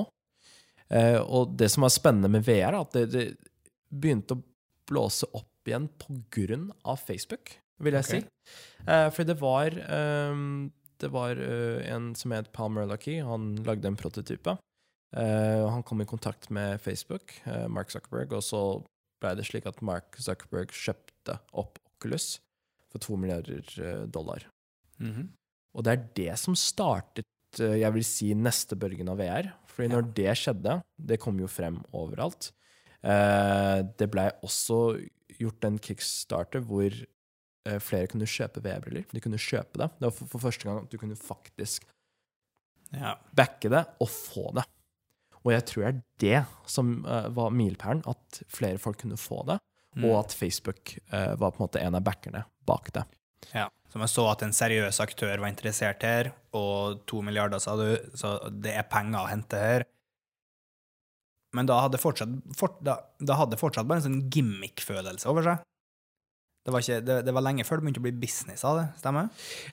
Og 1.23 1.53
det 1.55 1.69
som 1.71 1.85
var 1.85 1.93
spennende 1.95 2.27
med 2.27 2.43
VR, 2.43 2.73
er 2.73 2.79
at 2.81 2.97
det, 2.97 3.05
det 3.13 3.23
begynte 3.87 4.35
å 4.35 4.43
blåse 4.87 5.29
opp 5.31 5.67
igjen 5.67 5.87
på 5.99 6.19
grunn 6.33 6.67
av 6.87 6.99
Facebook, 6.99 7.53
vil 7.83 7.97
jeg 7.97 8.07
okay. 8.07 8.25
si. 8.25 8.57
Eh, 8.87 9.07
for 9.13 9.27
det 9.27 9.37
var, 9.41 9.75
ehm, 9.97 10.71
det 11.01 11.09
var 11.13 11.39
eh, 11.41 11.85
en 11.91 12.13
som 12.17 12.33
het 12.35 12.51
Palmer 12.55 12.87
Lucky. 12.89 13.19
han 13.21 13.55
lagde 13.65 13.87
en 13.87 13.97
prototype. 13.99 14.57
Eh, 15.15 15.69
han 15.69 15.83
kom 15.83 16.01
i 16.01 16.05
kontakt 16.05 16.49
med 16.49 16.81
Facebook, 16.81 17.41
eh, 17.45 17.67
Mark 17.67 17.91
Zuckerberg, 17.91 18.33
og 18.33 18.43
så 18.43 18.61
ble 19.21 19.35
det 19.37 19.47
slik 19.47 19.65
at 19.69 19.81
Mark 19.81 20.17
Zuckerberg 20.21 20.73
kjøpte 20.75 21.39
opp 21.53 21.79
Oculus 21.97 22.39
for 22.91 23.01
to 23.01 23.17
milliarder 23.17 23.63
dollar. 24.05 24.07
dollar. 24.07 24.47
-hmm. 24.99 25.27
Og 25.73 25.83
det 25.83 25.91
er 25.91 26.07
det 26.15 26.39
som 26.39 26.55
startet 26.55 27.25
jeg 27.57 27.93
vil 27.93 28.03
si, 28.03 28.33
neste 28.33 28.75
bølgen 28.75 29.09
av 29.09 29.17
VR. 29.17 29.53
Fordi 29.65 29.87
når 29.87 30.13
det 30.13 30.37
skjedde, 30.37 30.81
det 30.97 31.19
kom 31.19 31.39
jo 31.39 31.47
frem 31.47 31.81
overalt. 31.93 32.51
Det 33.01 34.11
blei 34.11 34.29
også 34.43 34.99
gjort 35.39 35.63
en 35.63 35.79
kickstarter 35.79 36.59
hvor 36.59 36.91
flere 37.83 38.07
kunne 38.11 38.27
kjøpe 38.29 38.61
VR-briller. 38.65 39.05
De 39.13 39.21
kunne 39.23 39.39
kjøpe 39.41 39.81
det. 39.81 39.89
Det 39.99 40.07
var 40.07 40.15
for, 40.15 40.29
for 40.33 40.45
første 40.47 40.67
gang 40.69 40.81
at 40.85 40.89
du 40.93 40.97
kunne 41.01 41.17
faktisk 41.19 41.85
Ja. 42.95 43.17
backe 43.35 43.69
det 43.73 43.83
og 43.99 44.07
få 44.09 44.51
det. 44.55 44.63
Og 45.43 45.51
jeg 45.53 45.65
tror 45.69 45.83
det 45.83 45.89
er 45.91 46.01
det 46.23 46.39
som 46.71 46.93
uh, 47.05 47.27
var 47.35 47.51
milepælen, 47.55 48.03
at 48.07 48.41
flere 48.51 48.77
folk 48.79 49.01
kunne 49.03 49.17
få 49.19 49.43
det, 49.47 49.59
Mm. 49.97 50.03
og 50.05 50.19
at 50.19 50.33
Facebook 50.37 50.91
uh, 51.11 51.33
var 51.39 51.51
på 51.51 51.57
en 51.57 51.63
måte 51.65 51.79
en 51.81 51.95
av 51.97 52.03
backerne 52.05 52.43
bak 52.67 52.91
det. 52.93 53.03
ja. 53.55 53.67
Så 53.89 53.97
man 53.97 54.07
så 54.11 54.25
at 54.29 54.41
en 54.43 54.51
seriøs 54.53 54.99
aktør 54.99 55.39
var 55.39 55.47
interessert 55.47 56.03
her, 56.03 56.33
og 56.53 56.99
to 57.07 57.21
milliarder, 57.23 57.57
sa 57.59 57.73
du, 57.79 57.95
så 58.13 58.35
det 58.51 58.73
er 58.75 58.83
penger 58.91 59.23
å 59.23 59.29
hente 59.31 59.57
her. 59.57 59.85
Men 61.55 61.65
da 61.69 61.79
hadde 61.85 61.97
fortsatt, 61.97 62.29
fort, 62.59 62.77
da, 62.83 62.97
da 63.23 63.37
hadde 63.39 63.57
fortsatt 63.57 63.87
bare 63.87 64.01
en 64.03 64.05
sånn 64.09 64.29
gimmick-følelse 64.29 65.25
over 65.31 65.47
seg. 65.47 65.63
Det 66.67 66.73
var, 66.75 66.83
ikke, 66.83 66.99
det, 67.07 67.15
det 67.23 67.31
var 67.31 67.43
lenge 67.45 67.63
før 67.63 67.79
det 67.79 67.85
begynte 67.85 68.01
å 68.01 68.03
bli 68.03 68.11
business 68.19 68.65
av 68.67 68.75
det, 68.81 68.85
stemmer? 68.99 69.29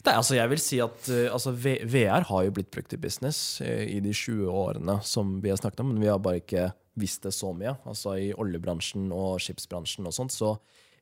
Nei, 0.07 0.13
altså 0.15 0.37
jeg 0.39 0.51
vil 0.53 0.61
si 0.63 0.77
at 0.85 1.09
eh, 1.11 1.25
altså, 1.35 1.51
VR 1.59 2.23
har 2.29 2.45
jo 2.47 2.53
blitt 2.55 2.71
brukt 2.71 2.95
i 2.95 3.01
business 3.03 3.41
eh, 3.67 3.83
i 3.97 3.99
de 4.05 4.13
20 4.15 4.47
årene 4.47 4.95
som 5.03 5.33
vi 5.43 5.51
har 5.51 5.59
snakket 5.59 5.83
om, 5.83 5.91
men 5.91 6.05
vi 6.05 6.11
har 6.13 6.21
bare 6.23 6.39
ikke 6.39 6.69
visst 7.03 7.27
det 7.27 7.33
så 7.35 7.51
mye. 7.51 7.73
Altså 7.91 8.15
I 8.23 8.29
oljebransjen 8.39 9.09
og 9.11 9.41
skipsbransjen 9.43 10.07
og 10.07 10.15
sånt, 10.15 10.31
så 10.37 10.53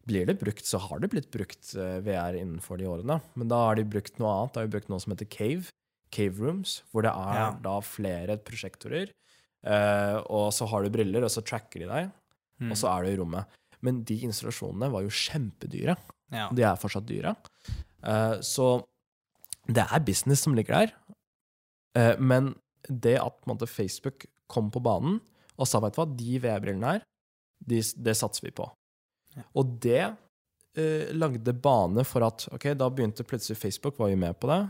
blir 0.09 0.25
det 0.33 0.39
brukt, 0.41 0.65
så 0.65 0.81
har 0.81 1.05
det 1.05 1.13
blitt 1.13 1.29
brukt 1.37 1.75
eh, 1.77 1.99
VR 2.09 2.41
innenfor 2.41 2.81
de 2.81 2.89
årene. 2.89 3.21
Men 3.37 3.53
da 3.53 3.61
har 3.69 3.77
de 3.77 3.85
brukt 3.93 4.17
noe 4.17 4.33
annet. 4.33 4.55
Da 4.57 4.63
har 4.65 4.71
de 4.71 4.75
brukt 4.79 4.89
noe 4.89 5.05
som 5.05 5.13
heter 5.13 5.29
Cave. 5.29 5.69
Cave 6.13 6.41
Rooms, 6.41 6.79
hvor 6.91 7.05
det 7.05 7.13
er 7.13 7.37
Ja. 7.43 7.51
da 7.69 7.77
flere 7.85 8.41
prosjektorer. 8.41 9.13
og 10.33 10.49
så 10.57 10.67
har 10.73 10.83
du 10.83 10.91
briller, 10.91 11.23
og 11.23 11.31
så 11.31 11.45
tracker 11.47 11.85
de 11.85 11.87
deg, 11.93 12.11
Mm. 12.61 12.71
og 12.73 12.77
så 12.77 12.89
er 12.91 13.05
du 13.05 13.11
i 13.13 13.17
rommet. 13.21 13.47
Men 13.83 14.03
de 14.07 14.17
installasjonene 14.29 14.91
var 14.93 15.05
jo 15.05 15.13
kjempedyre. 15.13 15.97
Ja. 16.33 16.49
De 16.55 16.65
er 16.65 16.81
fortsatt 16.81 17.07
dyre. 17.09 17.35
Uh, 18.03 18.39
så 18.45 18.81
det 19.69 19.85
er 19.85 20.05
business 20.07 20.45
som 20.47 20.57
ligger 20.57 20.79
der. 20.83 20.95
Uh, 21.99 22.17
men 22.23 22.55
det 22.89 23.19
at 23.21 23.39
måte, 23.47 23.69
Facebook 23.71 24.27
kom 24.51 24.71
på 24.73 24.83
banen 24.83 25.21
og 25.61 25.69
sa 25.69 25.79
vet 25.83 25.95
du 25.95 26.01
hva, 26.01 26.09
de 26.09 26.39
VR-brillene 26.43 26.95
her, 26.95 27.03
de, 27.63 27.79
det 27.79 28.15
satser 28.19 28.49
vi 28.49 28.55
på. 28.57 28.67
Ja. 29.37 29.45
Og 29.61 29.77
det 29.85 30.03
uh, 30.09 31.13
lagde 31.15 31.55
bane 31.55 32.07
for 32.09 32.27
at 32.27 32.49
ok, 32.55 32.73
da 32.79 32.89
begynte 32.91 33.27
plutselig 33.29 33.61
Facebook 33.61 34.01
var 34.01 34.11
jo 34.13 34.19
med 34.23 34.39
på 34.41 34.51
det. 34.51 34.61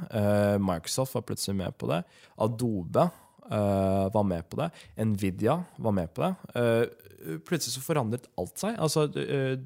Microsoft 0.60 1.16
var 1.16 1.26
plutselig 1.28 1.56
med 1.62 1.78
på 1.78 1.88
det. 1.92 2.02
Adobe 2.42 3.06
eh, 3.50 4.04
var 4.14 4.26
med 4.26 4.48
på 4.48 4.60
det. 4.60 4.68
Nvidia 5.04 5.56
var 5.76 5.96
med 5.96 6.12
på 6.14 6.24
det. 6.24 6.32
Uh, 6.56 7.38
plutselig 7.46 7.76
så 7.76 7.82
forandret 7.84 8.28
alt 8.40 8.62
seg. 8.62 8.78
Altså, 8.82 9.06
uh, 9.08 9.56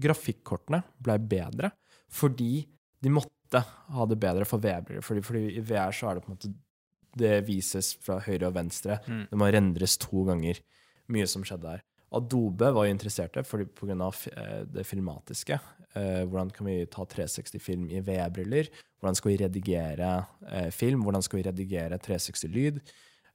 grafikkortene 0.00 0.82
ble 1.00 1.16
bedre 1.30 1.72
fordi 2.10 2.64
de 3.00 3.12
måtte 3.12 3.62
ha 3.94 4.06
det 4.10 4.18
bedre 4.20 4.46
for 4.48 4.62
VR-briller. 4.62 5.04
Fordi, 5.04 5.22
fordi 5.24 5.44
i 5.58 5.62
VR 5.64 5.94
så 5.94 6.10
er 6.10 6.18
det 6.18 6.24
på 6.24 6.32
en 6.32 6.38
måte 6.38 6.52
Det 7.10 7.40
vises 7.42 7.96
fra 7.98 8.20
høyre 8.22 8.46
og 8.46 8.54
venstre. 8.54 9.00
Mm. 9.06 9.24
Det 9.30 9.38
må 9.38 9.48
rendres 9.50 9.96
to 9.98 10.22
ganger. 10.28 10.60
Mye 11.10 11.26
som 11.26 11.42
skjedde 11.42 11.66
der. 11.66 11.80
Adobe 12.14 12.70
var 12.74 12.86
jo 12.86 12.94
interesserte 12.94 13.42
fordi 13.46 13.66
eh, 13.66 14.62
det 14.66 14.86
filmatiske. 14.86 15.58
Hvordan 15.90 16.50
kan 16.54 16.66
vi 16.66 16.86
ta 16.86 17.02
360-film 17.02 17.88
i 17.90 17.98
VR-briller? 18.06 18.70
Hvordan 19.00 19.16
skal 19.16 19.32
vi 19.32 19.38
redigere 19.40 20.10
eh, 20.46 20.70
film? 20.70 21.02
Hvordan 21.02 21.22
skal 21.22 21.40
vi 21.40 21.46
redigere 21.48 21.98
360-lyd? 21.98 22.80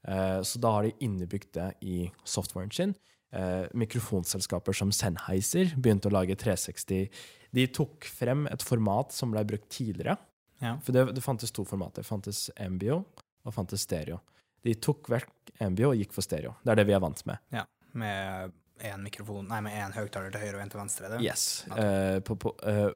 Eh, 0.07 0.41
så 0.41 0.61
da 0.61 0.71
har 0.77 0.87
de 0.87 0.93
innebygd 1.05 1.51
det 1.57 1.71
i 1.81 2.05
softwaren 2.23 2.71
sin. 2.73 2.95
Eh, 3.35 3.65
mikrofonselskaper 3.73 4.73
som 4.77 4.93
Sennheiser 4.95 5.73
begynte 5.75 6.11
å 6.11 6.15
lage 6.15 6.37
360. 6.39 7.09
De 7.55 7.67
tok 7.73 8.07
frem 8.07 8.45
et 8.51 8.63
format 8.63 9.11
som 9.15 9.33
ble 9.33 9.43
brukt 9.47 9.69
tidligere. 9.73 10.17
Ja. 10.63 10.77
For 10.83 10.95
det, 10.95 11.07
det 11.17 11.23
fantes 11.23 11.51
to 11.55 11.65
formater. 11.67 12.03
Det 12.03 12.09
fantes 12.09 12.47
MBO 12.59 13.01
og 13.45 13.55
fantes 13.55 13.83
stereo. 13.87 14.21
De 14.65 14.73
tok 14.81 15.09
vekk 15.11 15.55
MBO 15.61 15.91
og 15.91 15.99
gikk 15.99 16.13
for 16.15 16.25
stereo. 16.25 16.55
Det 16.63 16.73
er 16.73 16.81
det 16.81 16.87
vi 16.89 16.95
er 16.97 17.03
vant 17.03 17.25
med. 17.29 17.41
ja. 17.55 17.65
Med 17.95 18.51
én 18.83 18.99
mikrofon 18.99 19.47
Nei, 19.47 19.61
med 19.63 19.75
én 19.79 19.93
høyttaler 19.95 20.33
til 20.33 20.41
høyre 20.43 20.57
og 20.57 20.63
én 20.65 20.71
til 20.71 20.81
venstre. 20.81 21.11
Det. 21.13 21.19
Yes. 21.23 21.63
Okay. 21.69 21.85
Eh, 21.85 22.19
på, 22.27 22.35
på, 22.35 22.51
eh, 22.67 22.89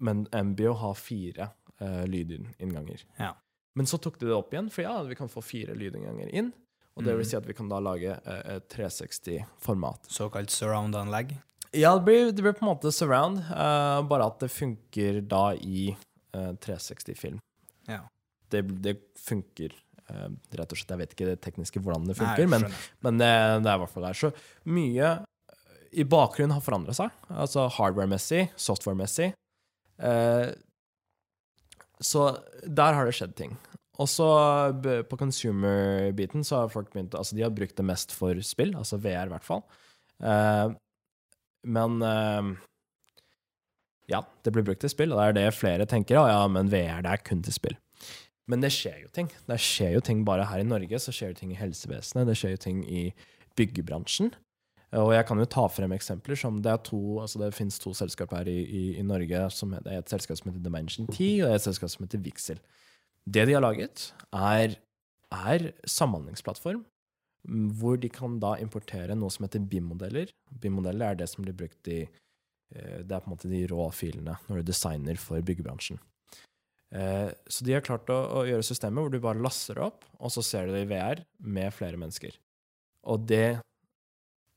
men 0.00 0.24
MBO 0.32 0.72
har 0.80 0.94
fire 0.96 1.50
eh, 1.78 2.04
lydinnganger. 2.08 3.04
Ja. 3.18 3.34
Men 3.78 3.86
så 3.88 3.98
tok 4.02 4.18
de 4.20 4.26
det 4.28 4.34
opp 4.36 4.52
igjen, 4.52 4.68
for 4.70 4.84
ja, 4.84 4.98
vi 5.08 5.16
kan 5.16 5.30
få 5.32 5.40
fire 5.44 5.74
lydinnganger 5.78 6.28
inn. 6.36 6.50
Og 6.96 7.04
det 7.06 7.14
vil 7.16 7.24
Mm. 7.24 7.28
si 7.30 7.36
at 7.38 7.46
vi 7.48 7.54
kan 7.56 7.68
da 7.70 7.78
lage 7.80 8.10
eh, 8.20 8.56
et 8.56 8.66
360-format. 8.68 10.10
Såkalt 10.12 10.50
surround-anlegg. 10.52 11.36
Ja, 11.72 11.94
det 11.96 12.04
blir, 12.04 12.32
det 12.36 12.42
blir 12.44 12.52
på 12.52 12.66
en 12.66 12.74
måte 12.74 12.92
surround, 12.92 13.38
eh, 13.48 14.02
bare 14.10 14.26
at 14.28 14.40
det 14.44 14.50
funker 14.52 15.22
da 15.24 15.54
i 15.56 15.86
eh, 16.34 16.52
360-film. 16.60 17.38
Ja. 17.88 18.02
Det, 18.52 18.60
det 18.84 18.98
funker 19.16 19.72
eh, 19.72 20.28
rett 20.52 20.72
og 20.74 20.76
slett. 20.76 20.92
Jeg 20.92 21.00
vet 21.00 21.14
ikke 21.16 21.30
det 21.30 21.38
tekniske 21.40 21.80
hvordan 21.80 22.04
det 22.10 22.18
Nei, 22.18 22.26
funker, 22.26 22.50
men, 22.52 22.66
men 23.00 23.22
det, 23.22 23.30
det 23.64 23.72
er 23.72 23.78
i 23.78 23.82
hvert 23.86 23.94
fall 23.94 24.04
der. 24.10 24.18
Så 24.20 24.32
mye 24.68 25.08
eh, 25.14 25.64
i 25.92 26.04
bakgrunnen 26.04 26.52
har 26.52 26.60
forandret 26.64 26.98
seg. 27.00 27.08
Altså 27.32 27.70
hardware-messig, 27.78 28.50
software-messig. 28.60 29.32
Eh, 30.02 30.50
så 32.04 32.32
der 32.66 32.96
har 32.96 33.06
det 33.06 33.14
skjedd 33.16 33.34
ting. 33.38 33.54
Og 34.00 34.08
så 34.08 34.26
på 35.08 35.18
consumer-biten 35.20 36.46
så 36.46 36.62
har 36.62 36.72
folk 36.72 36.90
begynt 36.94 37.14
Altså, 37.14 37.36
de 37.36 37.44
har 37.44 37.52
brukt 37.54 37.76
det 37.76 37.84
mest 37.86 38.14
for 38.16 38.38
spill, 38.46 38.74
altså 38.78 38.98
VR 38.98 39.28
i 39.28 39.34
hvert 39.34 39.46
fall. 39.46 39.62
Uh, 40.22 40.72
men 41.62 41.98
uh, 42.02 42.52
Ja, 44.10 44.22
det 44.44 44.52
blir 44.54 44.64
brukt 44.66 44.82
til 44.82 44.90
spill, 44.92 45.12
og 45.12 45.20
det 45.20 45.28
er 45.28 45.38
det 45.38 45.58
flere 45.58 45.86
tenker. 45.86 46.18
Ja, 46.18 46.26
ja, 46.32 46.46
men 46.50 46.72
VR, 46.72 47.04
det 47.04 47.12
er 47.12 47.26
kun 47.26 47.44
til 47.44 47.54
spill. 47.54 47.76
Men 48.50 48.64
det 48.64 48.72
skjer 48.74 49.04
jo 49.04 49.12
ting. 49.14 49.30
Det 49.46 49.60
skjer 49.62 49.94
jo 49.96 50.02
ting 50.04 50.24
bare 50.26 50.48
her 50.50 50.64
i 50.64 50.66
Norge, 50.66 50.98
så 50.98 51.14
skjer 51.14 51.32
det 51.32 51.42
ting 51.42 51.52
i 51.54 51.60
helsevesenet, 51.60 52.26
det 52.26 52.36
skjer 52.38 52.56
jo 52.56 52.64
ting 52.64 52.82
i 52.88 53.04
byggebransjen. 53.56 54.32
Og 55.00 55.14
jeg 55.14 55.24
kan 55.24 55.40
jo 55.40 55.48
ta 55.48 55.62
frem 55.72 55.94
eksempler 55.96 56.36
som 56.36 56.58
det 56.60 56.68
er 56.68 56.80
to, 56.84 57.00
altså 57.22 57.40
det 57.40 57.54
finnes 57.56 57.78
to 57.80 57.94
selskap 57.96 58.34
her 58.36 58.48
i, 58.50 58.58
i, 58.60 58.82
i 59.00 59.04
Norge. 59.06 59.46
Som, 59.54 59.72
det 59.72 59.88
er 59.88 60.02
et 60.02 60.12
selskap 60.12 60.36
som 60.36 60.50
heter 60.50 60.64
Dimension 60.66 61.08
10, 61.08 61.28
og 61.46 61.54
et 61.54 61.64
selskap 61.64 61.92
som 61.94 62.04
heter 62.04 62.20
Vixel. 62.26 62.60
Det 63.24 63.46
de 63.48 63.54
har 63.56 63.64
laget, 63.64 64.10
er, 64.36 64.76
er 65.32 65.64
samhandlingsplattform, 65.88 66.82
mm, 67.48 67.70
hvor 67.80 67.96
de 68.02 68.10
kan 68.12 68.36
da 68.42 68.58
importere 68.60 69.16
noe 69.16 69.32
som 69.32 69.46
heter 69.46 69.64
BIM-modeller. 69.64 70.34
BIM-modeller 70.60 71.14
er 71.14 71.22
det 71.22 71.30
som 71.32 71.46
blir 71.46 71.56
brukt 71.56 71.88
i 71.88 72.02
eh, 72.02 73.00
Det 73.00 73.16
er 73.16 73.22
på 73.22 73.30
en 73.30 73.36
måte 73.36 73.52
de 73.52 73.64
rå 73.72 73.88
filene 73.96 74.36
når 74.50 74.60
du 74.60 74.72
designer 74.74 75.16
for 75.16 75.40
byggebransjen. 75.40 76.02
Eh, 76.92 77.32
Så 77.48 77.64
de 77.64 77.78
har 77.78 77.86
klart 77.86 78.12
å, 78.12 78.20
å 78.42 78.44
gjøre 78.44 78.68
systemet 78.68 79.00
hvor 79.00 79.12
du 79.14 79.22
bare 79.24 79.40
laster 79.40 79.80
det 79.80 79.88
opp, 79.88 80.04
og 80.20 80.36
så 80.36 80.44
ser 80.44 80.68
du 80.68 80.76
det 80.76 80.84
i 80.84 80.92
VR 80.92 81.24
med 81.40 81.72
flere 81.72 81.96
mennesker. 81.96 82.36
Og 83.08 83.24
det 83.24 83.62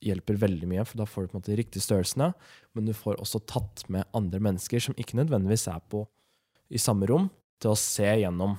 hjelper 0.04 0.38
veldig 0.42 0.68
mye, 0.70 0.84
for 0.88 1.00
da 1.00 1.08
får 1.10 1.25
du 1.25 1.32
på 1.32 1.36
en 1.36 1.42
måte 1.42 1.54
de 1.54 1.60
riktige 1.60 1.86
størrelsene, 1.86 2.32
men 2.75 2.88
du 2.88 2.94
får 2.96 3.20
også 3.22 3.42
tatt 3.50 3.86
med 3.92 4.08
andre 4.18 4.42
mennesker 4.44 4.84
som 4.84 4.98
ikke 5.00 5.18
nødvendigvis 5.22 5.68
er 5.72 5.82
på 5.92 6.04
i 6.74 6.82
samme 6.82 7.08
rom, 7.10 7.30
til 7.62 7.72
å 7.72 7.80
se 7.80 8.08
gjennom 8.20 8.58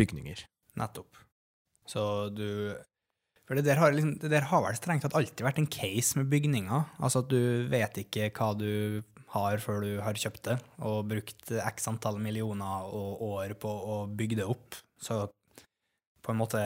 bygninger. 0.00 0.44
Nettopp. 0.80 1.18
Så 1.88 2.02
du 2.34 2.76
For 3.50 3.58
det 3.58 3.64
der 3.66 3.80
har, 3.82 3.90
liksom, 3.90 4.12
det 4.22 4.28
der 4.30 4.46
har 4.46 4.62
vel 4.62 4.76
strengt 4.78 5.02
tatt 5.02 5.16
alltid 5.18 5.42
vært 5.42 5.58
en 5.58 5.66
case 5.66 6.14
med 6.14 6.28
bygninger. 6.30 6.84
Altså 7.02 7.24
at 7.24 7.32
du 7.32 7.66
vet 7.66 7.96
ikke 7.98 8.28
hva 8.30 8.52
du 8.54 9.02
har 9.34 9.58
før 9.62 9.82
du 9.82 9.90
har 10.02 10.18
kjøpt 10.18 10.44
det, 10.46 10.56
og 10.86 11.08
brukt 11.10 11.50
x 11.58 11.88
antall 11.90 12.20
millioner 12.22 12.86
og 12.86 13.22
år 13.26 13.56
på 13.58 13.70
å 13.70 13.96
bygge 14.06 14.38
det 14.38 14.46
opp. 14.46 14.78
Så 15.02 15.24
på 16.22 16.32
en 16.32 16.38
måte, 16.38 16.62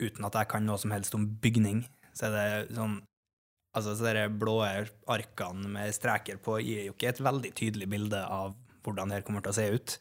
uten 0.00 0.28
at 0.28 0.36
jeg 0.36 0.50
kan 0.52 0.68
noe 0.68 0.76
som 0.80 0.92
helst 0.92 1.16
om 1.16 1.24
bygning, 1.40 1.86
så 2.16 2.30
er 2.30 2.36
det 2.38 2.78
sånn 2.78 3.02
Altså, 3.76 3.92
så 3.92 4.08
de 4.16 4.22
blå 4.40 4.54
arkene 4.64 5.68
med 5.68 5.92
streker 5.92 6.38
på 6.40 6.54
gir 6.64 6.86
jo 6.86 6.94
ikke 6.94 7.10
et 7.10 7.18
veldig 7.20 7.50
tydelig 7.58 7.88
bilde 7.92 8.22
av 8.24 8.54
hvordan 8.86 9.10
det 9.10 9.18
her 9.18 9.24
kommer 9.26 9.42
til 9.44 9.52
å 9.52 9.56
se 9.58 9.66
ut. 9.74 9.96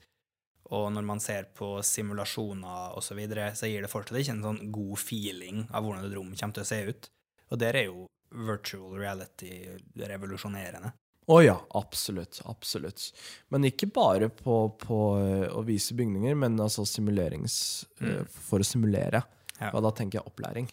Og 0.72 0.86
når 0.95 1.03
man 1.05 1.19
ser 1.19 1.50
på 1.57 1.74
simulasjoner 1.84 2.95
osv., 2.95 3.10
så, 3.10 3.17
videre, 3.19 3.50
så 3.51 3.67
gir 3.67 3.84
det 3.84 3.91
fortsatt 3.91 4.22
ikke 4.22 4.38
en 4.38 4.45
sånn 4.45 4.62
god 4.74 5.01
feeling 5.01 5.65
av 5.75 5.84
hvordan 5.84 6.07
et 6.07 6.15
rom 6.15 6.31
kommer 6.31 6.55
til 6.55 6.63
å 6.63 6.69
se 6.69 6.79
ut. 6.88 7.10
Og 7.51 7.60
der 7.62 7.81
er 7.81 7.89
jo 7.89 8.07
virtual 8.48 8.95
reality 8.95 9.51
revolusjonerende. 10.00 10.93
Å 11.25 11.41
ja, 11.41 11.57
absolutt. 11.77 12.39
Absolutt. 12.48 13.10
Men 13.51 13.67
ikke 13.67 13.89
bare 13.91 14.29
på, 14.29 14.57
på 14.81 15.01
eh, 15.19 15.48
å 15.51 15.65
vise 15.65 15.98
bygninger, 15.98 16.36
men 16.38 16.55
altså 16.61 16.85
simulerings... 16.87 17.57
eh, 18.00 18.22
Mm. 18.22 18.33
For 18.48 18.61
å 18.61 18.68
simulere. 18.68 19.24
Ja. 19.59 19.72
Og 19.74 19.83
da 19.83 19.92
tenker 19.96 20.20
jeg 20.22 20.29
opplæring. 20.29 20.68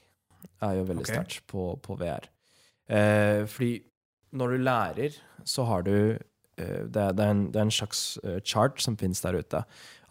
Er 0.63 0.79
jo 0.79 0.89
veldig 0.91 1.07
okay. 1.07 1.17
sterkt 1.19 1.47
på, 1.51 1.71
på 1.83 1.97
VR. 2.01 2.29
Eh, 2.93 3.45
fordi 3.51 3.73
når 4.39 4.55
du 4.55 4.63
lærer, 4.67 5.17
så 5.45 5.67
har 5.69 5.85
du 5.87 5.97
eh, 5.97 6.83
det, 6.89 7.01
er, 7.01 7.13
det, 7.17 7.25
er 7.25 7.33
en, 7.35 7.43
det 7.53 7.61
er 7.61 7.67
en 7.67 7.75
slags 7.75 8.03
eh, 8.25 8.39
chart 8.45 8.81
som 8.83 8.97
finnes 9.01 9.21
der 9.25 9.39
ute. 9.41 9.63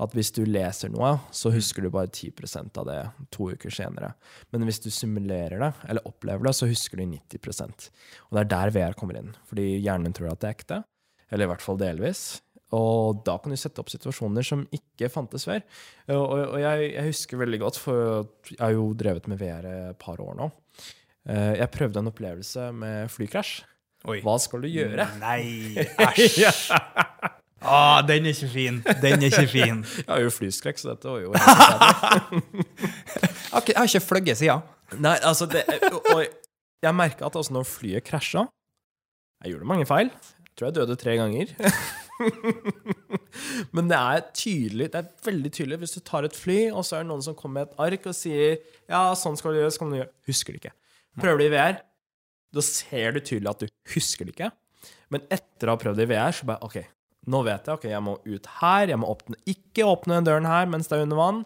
At 0.01 0.15
hvis 0.17 0.31
du 0.35 0.43
leser 0.47 0.91
noe, 0.93 1.15
så 1.35 1.53
husker 1.53 1.85
du 1.85 1.91
bare 1.93 2.11
10% 2.11 2.77
av 2.81 2.87
det 2.89 2.99
to 3.33 3.51
uker 3.53 3.73
senere. 3.73 4.13
Men 4.53 4.65
hvis 4.67 4.81
du 4.83 4.89
simulerer 4.93 5.61
det, 5.61 5.73
eller 5.87 6.07
opplever 6.09 6.47
det, 6.47 6.55
så 6.57 6.69
husker 6.69 7.01
du 7.01 7.05
90 7.05 7.91
Og 8.29 8.37
det 8.37 8.45
er 8.45 8.53
der 8.55 8.75
VR 8.77 8.97
kommer 8.97 9.19
inn. 9.19 9.35
Fordi 9.49 9.75
hjernen 9.79 10.15
tror 10.17 10.33
at 10.33 10.41
det 10.41 10.49
er 10.49 10.57
ekte. 10.57 10.81
Eller 11.31 11.47
i 11.47 11.53
hvert 11.53 11.63
fall 11.63 11.79
delvis. 11.79 12.41
Og 12.71 13.19
da 13.27 13.34
kan 13.43 13.51
du 13.51 13.57
sette 13.60 13.81
opp 13.84 13.89
situasjoner 13.91 14.45
som 14.47 14.62
ikke 14.71 15.10
fantes 15.12 15.43
før. 15.47 15.60
Og, 16.13 16.23
og, 16.53 16.55
jeg, 16.62 16.91
jeg 16.93 17.07
husker 17.10 17.41
veldig 17.41 17.60
godt, 17.65 17.79
for 17.84 18.23
jeg 18.49 18.62
har 18.62 18.71
jo 18.77 18.86
drevet 18.95 19.27
med 19.27 19.41
VR 19.41 19.67
et 19.91 19.99
par 19.99 20.21
år 20.23 20.38
nå. 20.39 20.47
Eh, 21.27 21.57
Jeg 21.60 21.71
prøvde 21.75 21.99
en 21.99 22.07
opplevelse 22.13 22.69
med 22.73 23.12
flykrasj. 23.12 23.62
Oi. 24.10 24.21
Hva 24.25 24.38
skal 24.41 24.63
du 24.63 24.69
gjøre? 24.71 25.03
Nei, 25.21 25.75
æsj! 26.07 26.71
Ah, 27.62 27.99
den 28.07 28.25
er 28.25 28.34
ikke 28.34 28.47
fin. 28.49 28.79
Den 29.03 29.21
er 29.21 29.27
ikke 29.27 29.43
fin. 29.51 29.84
Jeg 29.99 30.07
har 30.10 30.23
jo 30.23 30.31
flyskrekk, 30.34 30.79
så 30.81 30.95
dette 30.95 31.12
var 31.12 31.19
jo 31.21 31.36
ikke- 31.36 31.51
jeg 33.67 33.77
har 33.77 33.86
ikke 33.86 34.01
fløyet 34.01 34.39
siden. 34.39 34.63
Nei, 35.03 35.17
altså 35.21 35.45
det, 35.51 35.62
Og 36.15 36.23
jeg 36.84 36.95
merka 36.97 37.27
at 37.29 37.36
altså 37.38 37.53
når 37.53 37.63
flyet 37.69 38.03
krasja 38.03 38.47
Jeg 39.43 39.53
gjorde 39.53 39.69
mange 39.69 39.86
feil. 39.86 40.10
Jeg 40.10 40.55
tror 40.57 40.67
jeg 40.71 40.75
døde 40.79 40.97
tre 40.99 41.13
ganger. 41.19 41.53
Men 43.75 43.91
det 43.91 43.97
er 43.97 44.25
tydelig, 44.36 44.89
det 44.93 45.01
er 45.01 45.12
veldig 45.25 45.51
tydelig 45.55 45.81
hvis 45.84 45.95
du 45.97 46.01
tar 46.07 46.27
et 46.27 46.38
fly, 46.38 46.60
og 46.69 46.84
så 46.88 46.97
er 46.97 47.05
det 47.05 47.12
noen 47.12 47.23
som 47.25 47.38
kommer 47.38 47.62
med 47.62 47.69
et 47.71 47.84
ark 47.88 48.10
og 48.12 48.17
sier 48.17 48.57
Ja, 48.89 49.10
sånn 49.17 49.38
skal 49.39 49.55
du 49.55 49.62
gjøre, 49.62 49.75
skal 49.75 49.91
du 49.93 49.99
gjøre. 50.01 50.12
Husker 50.29 50.55
det 50.55 50.63
ikke. 50.63 50.75
Prøver 51.21 51.41
det 51.41 51.49
i 51.49 51.53
VR, 51.55 51.77
da 52.55 52.63
ser 52.65 53.15
du 53.15 53.21
tydelig 53.21 53.51
at 53.51 53.63
du 53.63 53.93
husker 53.93 54.27
det 54.27 54.36
ikke. 54.36 54.51
Men 55.12 55.23
etter 55.31 55.69
å 55.69 55.75
ha 55.75 55.81
prøvd 55.81 55.99
det 55.99 56.07
i 56.07 56.12
VR, 56.12 56.36
så 56.36 56.47
bare 56.47 56.67
OK, 56.67 56.77
nå 57.31 57.41
vet 57.45 57.67
jeg. 57.67 57.77
ok, 57.77 57.88
Jeg 57.91 58.03
må 58.03 58.17
ut 58.25 58.51
her. 58.62 58.91
Jeg 58.91 58.99
må 59.01 59.10
åpne, 59.12 59.39
ikke 59.49 59.88
åpne 59.88 60.19
den 60.19 60.29
døren 60.29 60.49
her 60.49 60.69
mens 60.69 60.89
det 60.89 60.97
er 60.97 61.05
under 61.05 61.19
vann. 61.19 61.43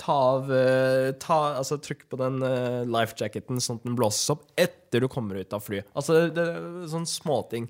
Ta 0.00 0.14
av 0.38 0.48
eh, 0.56 1.10
ta, 1.20 1.38
altså 1.60 1.76
Trykk 1.82 2.06
på 2.10 2.16
den 2.16 2.40
uh, 2.40 2.80
life 2.88 3.12
jacketen 3.18 3.60
sånn 3.60 3.78
at 3.78 3.84
den 3.84 3.98
blåses 3.98 4.32
opp 4.32 4.46
etter 4.58 5.04
du 5.04 5.08
kommer 5.12 5.36
ut 5.38 5.52
av 5.52 5.62
flyet. 5.64 5.88
Altså, 5.92 6.24
det, 6.32 6.46
det 6.48 6.88
sånn 6.90 7.06
småting. 7.08 7.68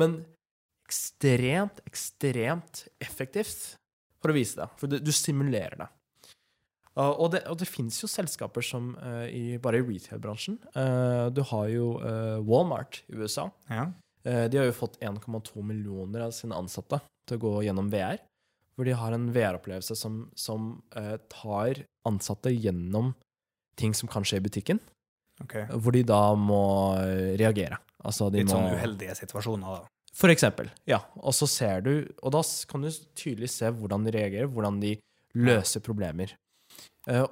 Men 0.00 0.22
ekstremt, 0.88 1.82
ekstremt 1.86 2.86
effektivt 3.04 3.76
for 4.22 4.32
å 4.32 4.36
vise 4.36 4.58
det. 4.58 4.68
For 4.80 4.90
du, 4.90 5.12
stimulerer 5.12 5.76
det. 5.82 5.88
Og 6.98 7.28
det, 7.30 7.44
og 7.46 7.60
det 7.60 7.68
fins 7.70 8.00
jo 8.02 8.08
selskaper 8.10 8.64
som 8.64 8.90
uh, 8.98 9.28
i, 9.30 9.58
bare 9.62 9.78
i 9.78 9.84
retail-bransjen 9.86 10.56
uh, 10.74 11.28
Du 11.30 11.44
har 11.46 11.68
jo 11.70 11.92
uh, 12.02 12.40
Walmart 12.42 13.04
i 13.06 13.20
USA. 13.20 13.46
Ja. 13.70 13.90
De 14.28 14.58
har 14.58 14.66
jo 14.66 14.74
fått 14.76 14.98
1,2 15.00 15.62
millioner 15.64 16.26
av 16.26 16.32
sine 16.36 16.56
ansatte 16.58 16.98
til 17.24 17.38
å 17.38 17.42
gå 17.46 17.52
gjennom 17.64 17.86
VR. 17.88 18.18
Hvor 18.74 18.84
de 18.84 18.96
har 18.98 19.14
en 19.14 19.28
VR-opplevelse 19.32 19.94
som, 19.96 20.18
som 20.36 20.66
tar 21.32 21.80
ansatte 22.04 22.50
gjennom 22.52 23.14
ting 23.78 23.94
som 23.96 24.10
kan 24.10 24.26
skje 24.28 24.42
i 24.42 24.44
butikken. 24.44 24.82
Okay. 25.46 25.64
Hvor 25.70 25.96
de 25.96 26.02
da 26.04 26.34
må 26.36 26.60
reagere. 27.40 27.78
Altså 28.04 28.28
Litt 28.34 28.50
må 28.50 28.58
sånn 28.58 28.74
uheldige 28.74 29.16
situasjoner, 29.22 29.78
da. 29.78 29.97
For 30.18 30.32
eksempel. 30.32 30.70
Ja. 30.88 31.02
Og 31.22 31.36
så 31.36 31.46
ser 31.50 31.84
du 31.86 31.92
Og 32.22 32.32
da 32.34 32.42
kan 32.70 32.82
du 32.82 32.90
tydelig 33.18 33.52
se 33.54 33.70
hvordan 33.70 34.06
de 34.06 34.14
reagerer, 34.14 34.50
hvordan 34.50 34.80
de 34.82 34.96
løser 35.38 35.84
problemer. 35.84 36.34
Eh, 37.08 37.24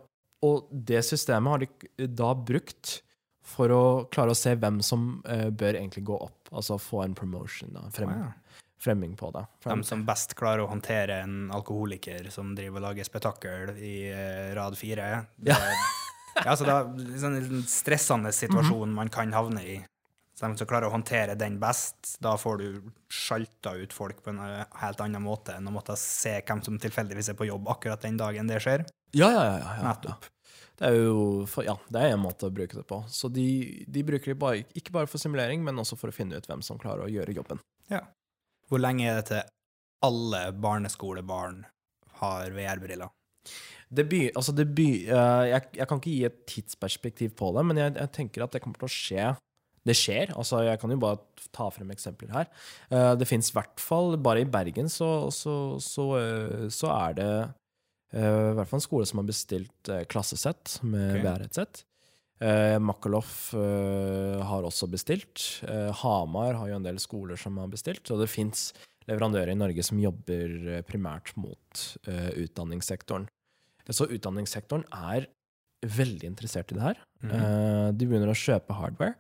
og 0.47 0.69
det 0.71 1.03
systemet 1.07 1.53
har 1.53 1.65
de 1.65 2.07
da 2.07 2.31
brukt 2.37 3.01
for 3.47 3.73
å 3.73 3.85
klare 4.13 4.35
å 4.35 4.39
se 4.39 4.55
hvem 4.59 4.81
som 4.85 5.21
eh, 5.29 5.49
bør 5.51 5.79
egentlig 5.79 6.05
gå 6.09 6.17
opp. 6.19 6.51
Altså 6.53 6.79
få 6.83 7.05
en 7.05 7.15
promotion, 7.17 7.73
da. 7.75 7.87
Frem, 7.95 8.11
wow. 8.11 8.63
Fremming 8.83 9.15
på 9.19 9.31
det. 9.35 9.45
Frem, 9.65 9.83
De 9.83 9.89
som 9.89 10.03
best 10.07 10.35
klarer 10.39 10.65
å 10.65 10.71
håndtere 10.71 11.21
en 11.25 11.51
alkoholiker 11.55 12.29
som 12.35 12.55
driver 12.59 12.83
og 12.83 12.89
lager 12.91 13.09
spetakkel 13.09 13.77
i 13.79 13.97
eh, 14.11 14.51
rad 14.57 14.77
fire. 14.79 15.11
Det, 15.37 15.57
ja. 16.45 16.57
så 16.59 16.67
det 16.67 16.75
er 16.77 17.29
en 17.31 17.63
stressende 17.71 18.35
situasjon 18.35 18.93
man 18.95 19.13
kan 19.13 19.33
havne 19.35 19.65
i. 19.65 19.79
Så 20.37 20.45
de 20.45 20.61
som 20.61 20.69
klarer 20.69 20.91
å 20.91 20.93
håndtere 20.93 21.35
den 21.41 21.57
best, 21.61 22.19
da 22.21 22.35
får 22.37 22.59
du 22.61 22.91
sjalta 23.09 23.73
ut 23.79 23.93
folk 23.97 24.19
på 24.25 24.35
en 24.35 24.41
eh, 24.45 24.65
helt 24.83 25.01
annen 25.01 25.25
måte 25.25 25.55
enn 25.57 25.71
å 25.71 25.73
måtte 25.73 25.97
se 25.97 26.35
hvem 26.43 26.61
som 26.65 26.77
tilfeldigvis 26.81 27.31
er 27.33 27.39
på 27.39 27.49
jobb 27.49 27.71
akkurat 27.73 28.05
den 28.05 28.19
dagen 28.21 28.51
det 28.51 28.61
skjer. 28.61 28.85
ja, 29.17 29.31
ja, 29.33 29.45
ja, 29.47 29.55
ja, 29.63 29.77
ja. 29.79 29.85
Nettopp. 29.89 30.29
Det 30.77 30.91
er 30.91 30.99
jo 30.99 31.47
for, 31.49 31.65
ja, 31.65 31.73
det 31.89 32.03
er 32.03 32.13
en 32.13 32.21
måte 32.21 32.51
å 32.51 32.53
bruke 32.53 32.77
det 32.77 32.85
på. 32.85 32.99
Så 33.09 33.31
de, 33.33 33.49
de 33.89 34.03
bruker 34.05 34.35
det 34.35 34.41
bare, 34.41 34.67
ikke 34.77 34.93
bare 34.93 35.09
for 35.09 35.23
simulering, 35.23 35.65
men 35.65 35.81
også 35.81 35.97
for 35.97 36.13
å 36.13 36.17
finne 36.17 36.37
ut 36.37 36.49
hvem 36.51 36.61
som 36.65 36.81
klarer 36.81 37.07
å 37.07 37.13
gjøre 37.13 37.33
jobben. 37.39 37.63
Ja. 37.89 38.03
Hvor 38.69 38.83
lenge 38.83 39.07
er 39.09 39.23
det 39.23 39.31
til 39.31 39.41
alle 40.05 40.43
barneskolebarn 40.53 41.63
har 42.21 42.53
VR-briller? 42.53 43.09
Det 43.89 44.05
by, 44.11 44.21
altså 44.37 44.53
det 44.53 44.67
by, 44.77 44.89
uh, 45.09 45.45
jeg, 45.49 45.69
jeg 45.79 45.89
kan 45.89 46.03
ikke 46.03 46.13
gi 46.13 46.29
et 46.29 46.39
tidsperspektiv 46.51 47.37
på 47.39 47.53
det, 47.57 47.65
men 47.71 47.81
jeg, 47.81 47.97
jeg 47.97 48.13
tenker 48.19 48.45
at 48.45 48.53
det 48.53 48.61
kommer 48.65 48.83
til 48.83 48.91
å 48.91 48.93
skje. 48.93 49.27
Det 49.87 49.95
skjer. 49.97 50.33
altså 50.35 50.65
Jeg 50.67 50.81
kan 50.83 50.93
jo 50.93 50.99
bare 51.03 51.21
ta 51.55 51.69
frem 51.71 51.93
eksempler 51.95 52.33
her. 52.35 52.49
Eh, 52.91 53.13
det 53.19 53.29
fins 53.29 53.51
i 53.53 53.57
hvert 53.57 53.83
fall 53.83 54.17
Bare 54.19 54.43
i 54.43 54.49
Bergen 54.49 54.91
så, 54.93 55.31
så, 55.35 55.77
så, 55.83 56.07
eh, 56.19 56.65
så 56.75 56.91
er 56.95 57.19
det 57.21 57.29
eh, 58.13 58.51
i 58.51 58.57
hvert 58.59 58.71
fall 58.71 58.81
en 58.81 58.87
skole 58.89 59.07
som 59.09 59.23
har 59.23 59.29
bestilt 59.31 59.93
klassesett 60.11 60.81
med 60.83 61.21
Ok. 61.21 61.23
VR-headset. 61.27 61.85
Uh, 62.37 62.77
Makkaloff 62.85 63.55
eh, 63.57 64.43
har 64.45 64.67
også 64.69 64.91
bestilt. 64.93 65.63
Hamar 66.03 66.59
har 66.59 66.69
jo 66.69 66.77
en 66.77 66.85
del 66.85 66.99
skoler 67.01 67.39
som 67.41 67.57
har 67.63 67.71
bestilt. 67.73 68.05
Og 68.13 68.21
det 68.21 68.29
fins 68.29 68.75
leverandører 69.09 69.55
i 69.55 69.57
Norge 69.57 69.87
som 69.87 70.03
jobber 70.03 70.83
primært 70.85 71.31
mot 71.39 71.87
utdanningssektoren. 72.05 73.29
Så 73.87 74.09
utdanningssektoren 74.11 74.83
er 74.91 75.29
veldig 75.85 76.29
interessert 76.29 76.73
i 76.73 76.77
det 76.77 76.83
her. 76.83 77.01
Mhm. 77.23 77.31
Eh, 77.31 77.93
de 77.93 78.07
begynner 78.07 78.33
å 78.33 78.37
kjøpe 78.37 78.75
hardware. 78.75 79.15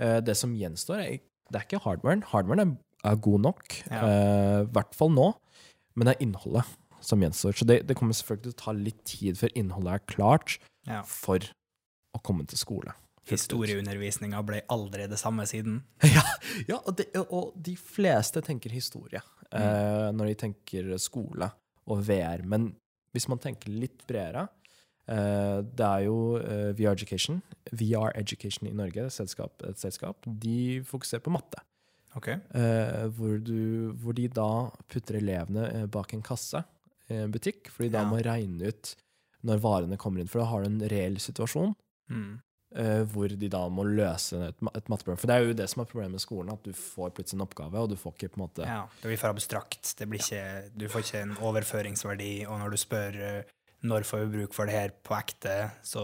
Eh, 0.00 0.18
det 0.24 0.36
som 0.38 0.52
gjenstår, 0.54 1.00
er, 1.04 1.18
det 1.50 1.60
er 1.60 1.66
ikke 1.66 1.82
hardwaren. 1.84 2.22
Hardwaren 2.30 2.60
er, 2.64 2.76
er 3.12 3.16
god 3.24 3.40
nok, 3.46 3.78
Ja. 3.90 4.02
eh, 4.04 4.64
hvert 4.74 4.94
fall 4.94 5.10
nå. 5.14 5.32
Men 5.96 6.06
det 6.06 6.14
er 6.16 6.24
innholdet 6.26 6.64
som 7.02 7.20
gjenstår. 7.22 7.56
Så 7.58 7.66
det, 7.66 7.80
det 7.88 7.96
kommer 7.98 8.14
selvfølgelig 8.14 8.42
til 8.48 8.54
å 8.54 8.62
ta 8.64 8.72
litt 8.76 9.04
tid 9.08 9.38
før 9.40 9.54
innholdet 9.58 9.94
er 9.98 10.06
klart 10.14 10.58
Ja. 10.86 11.02
for 11.02 11.38
å 12.14 12.22
komme 12.22 12.46
til 12.46 12.58
skole. 12.58 12.94
Historieundervisninga 13.28 14.40
ble 14.46 14.62
aldri 14.72 15.06
det 15.10 15.18
samme 15.20 15.44
siden. 15.48 15.82
Ja, 16.14 16.22
ja 16.68 16.78
og, 16.84 16.94
det, 16.96 17.08
og 17.28 17.52
de 17.56 17.74
fleste 17.76 18.40
tenker 18.44 18.72
historie 18.72 19.20
eh, 19.52 20.08
når 20.14 20.30
de 20.32 20.34
tenker 20.46 20.92
skole 21.02 21.50
og 21.88 22.02
VR. 22.08 22.44
Men 22.48 22.70
hvis 23.16 23.28
man 23.28 23.40
tenker 23.42 23.72
litt 23.72 24.04
bredere 24.08 24.46
Det 25.08 25.86
er 25.86 26.02
jo 26.04 26.16
eh, 26.36 26.72
VR 26.76 26.92
Education, 26.92 27.40
VR 27.72 28.12
Education 28.20 28.68
i 28.68 28.74
Norge, 28.76 29.06
et 29.08 29.12
selskap, 29.14 29.62
et 29.64 29.78
selskap 29.80 30.26
de 30.28 30.82
fokuserer 30.84 31.22
på 31.24 31.32
matte. 31.32 31.62
Okay. 32.16 32.38
Eh, 32.56 33.06
hvor, 33.16 33.38
du, 33.44 33.92
hvor 34.02 34.12
de 34.16 34.26
da 34.28 34.48
putter 34.90 35.18
elevene 35.20 35.66
eh, 35.82 35.86
bak 35.86 36.12
en 36.16 36.22
kasse 36.24 36.64
i 37.08 37.22
en 37.22 37.32
butikk, 37.32 37.70
for 37.72 37.84
de 37.86 37.90
da 37.94 38.02
Ja. 38.04 38.08
må 38.10 38.18
regne 38.24 38.68
ut 38.72 38.94
når 39.48 39.60
varene 39.62 39.96
kommer 40.00 40.20
inn. 40.20 40.28
For 40.28 40.40
da 40.42 40.48
har 40.50 40.64
du 40.64 40.70
en 40.72 40.80
reell 40.90 41.16
situasjon 41.22 41.74
Mm. 42.10 42.38
eh, 42.74 43.02
hvor 43.12 43.28
de 43.28 43.48
da 43.52 43.60
må 43.68 43.84
løse 43.84 44.32
et, 44.48 44.56
et 44.74 44.88
matteproblem. 44.88 45.18
For 45.20 45.28
det 45.28 45.34
er 45.36 45.44
jo 45.46 45.52
det 45.56 45.68
som 45.68 45.82
er 45.82 45.88
problemet 45.90 46.16
med 46.16 46.20
skolen, 46.24 46.52
at 46.52 46.62
du 46.64 46.72
får 46.72 47.10
plutselig 47.16 47.36
en 47.38 47.44
oppgave, 47.46 47.76
og 47.84 47.88
du 47.92 47.96
får 48.00 48.14
ikke 48.16 48.30
på 48.34 48.40
en 48.40 48.44
måte 48.46 48.64
Ja, 48.66 48.82
det 49.02 49.08
blir 49.12 49.20
for 49.20 49.28
abstrakt. 49.32 49.94
Det 49.98 50.08
blir 50.08 50.20
ikke, 50.24 50.70
du 50.76 50.86
får 50.88 51.04
ikke 51.04 51.22
en 51.22 51.36
overføringsverdi, 51.50 52.46
og 52.48 52.58
når 52.60 52.70
du 52.72 52.76
spør 52.80 53.18
eh, 53.20 53.42
når 53.86 54.06
får 54.08 54.24
vi 54.24 54.40
bruk 54.40 54.56
for 54.56 54.66
det 54.66 54.74
her 54.74 54.96
på 55.06 55.14
ekte, 55.18 55.54
så 55.86 56.02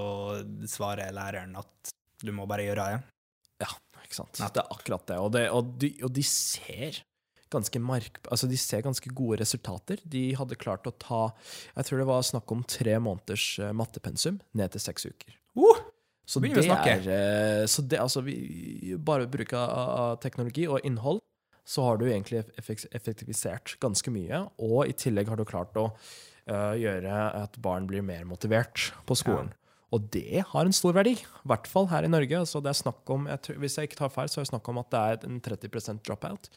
svarer 0.70 1.14
læreren 1.14 1.56
at 1.58 1.94
du 2.24 2.30
må 2.34 2.46
bare 2.48 2.66
gjøre 2.68 2.87
det. 2.92 3.02
Ikke 4.04 4.20
sant? 4.20 4.38
Nettopp. 4.38 4.54
Det 4.54 4.62
er 4.62 4.76
akkurat 4.76 5.08
det. 5.08 5.18
Og, 5.18 5.32
det, 5.34 5.44
og, 5.50 5.74
de, 5.80 5.90
og 6.06 6.14
de 6.14 6.24
ser 6.28 7.00
ganske 7.54 7.80
mark... 7.82 8.20
Altså, 8.32 8.48
de 8.50 8.58
ser 8.60 8.84
ganske 8.84 9.10
gode 9.14 9.40
resultater. 9.42 10.02
De 10.04 10.26
hadde 10.38 10.58
klart 10.60 10.87
å 10.90 10.94
ta 10.98 11.24
Jeg 11.74 11.88
tror 11.88 12.02
det 12.02 12.08
var 12.10 12.26
snakk 12.26 12.54
om 12.54 12.64
tre 12.68 12.96
måneders 13.02 13.46
eh, 13.62 13.74
mattepensum 13.76 14.40
ned 14.58 14.74
til 14.74 14.84
seks 14.84 15.08
uker. 15.10 15.37
Uh! 15.58 15.82
Så 16.24 16.40
det 16.40 16.54
er 16.56 17.08
eh, 17.12 17.66
Så 17.68 17.84
det, 17.84 18.00
altså, 18.00 18.24
vi, 18.24 18.94
bare 18.96 19.28
bruk 19.30 19.52
av, 19.58 20.16
teknologi 20.22 20.66
og 20.70 20.84
innhold, 20.87 21.20
så 21.68 21.84
har 21.84 21.98
du 22.00 22.06
egentlig 22.06 22.42
effektivisert 22.96 23.76
ganske 23.80 24.12
mye. 24.12 24.44
Og 24.60 24.88
i 24.88 24.96
tillegg 24.96 25.30
har 25.32 25.40
du 25.40 25.46
klart 25.48 25.76
å 25.80 25.90
gjøre 26.46 27.18
at 27.42 27.57
barn 27.62 27.87
blir 27.88 28.02
mer 28.02 28.24
motivert 28.28 28.90
på 29.07 29.16
skolen. 29.16 29.52
Og 29.94 30.11
det 30.11 30.42
har 30.50 30.66
en 30.66 30.74
stor 30.74 30.92
verdi, 30.92 31.12
i 31.14 31.48
hvert 31.48 31.68
fall 31.70 31.87
her 31.87 32.02
i 32.04 32.11
Norge. 32.11 32.40
Så 32.50 32.61
det 32.61 32.72
er 32.72 32.80
snakk 32.83 33.09
om, 33.14 33.28
jeg 33.30 33.40
tror, 33.46 33.59
hvis 33.62 33.76
jeg 33.78 33.88
ikke 33.88 34.00
tar 34.00 34.11
feil, 34.11 34.28
så 34.28 34.40
er 34.40 34.44
det 34.44 34.50
snakk 34.50 34.68
om 34.68 34.80
at 34.83 34.90
det 34.90 35.00
er 35.00 35.28
en 35.28 35.40
30% 35.40 36.02
dropout 36.02 36.48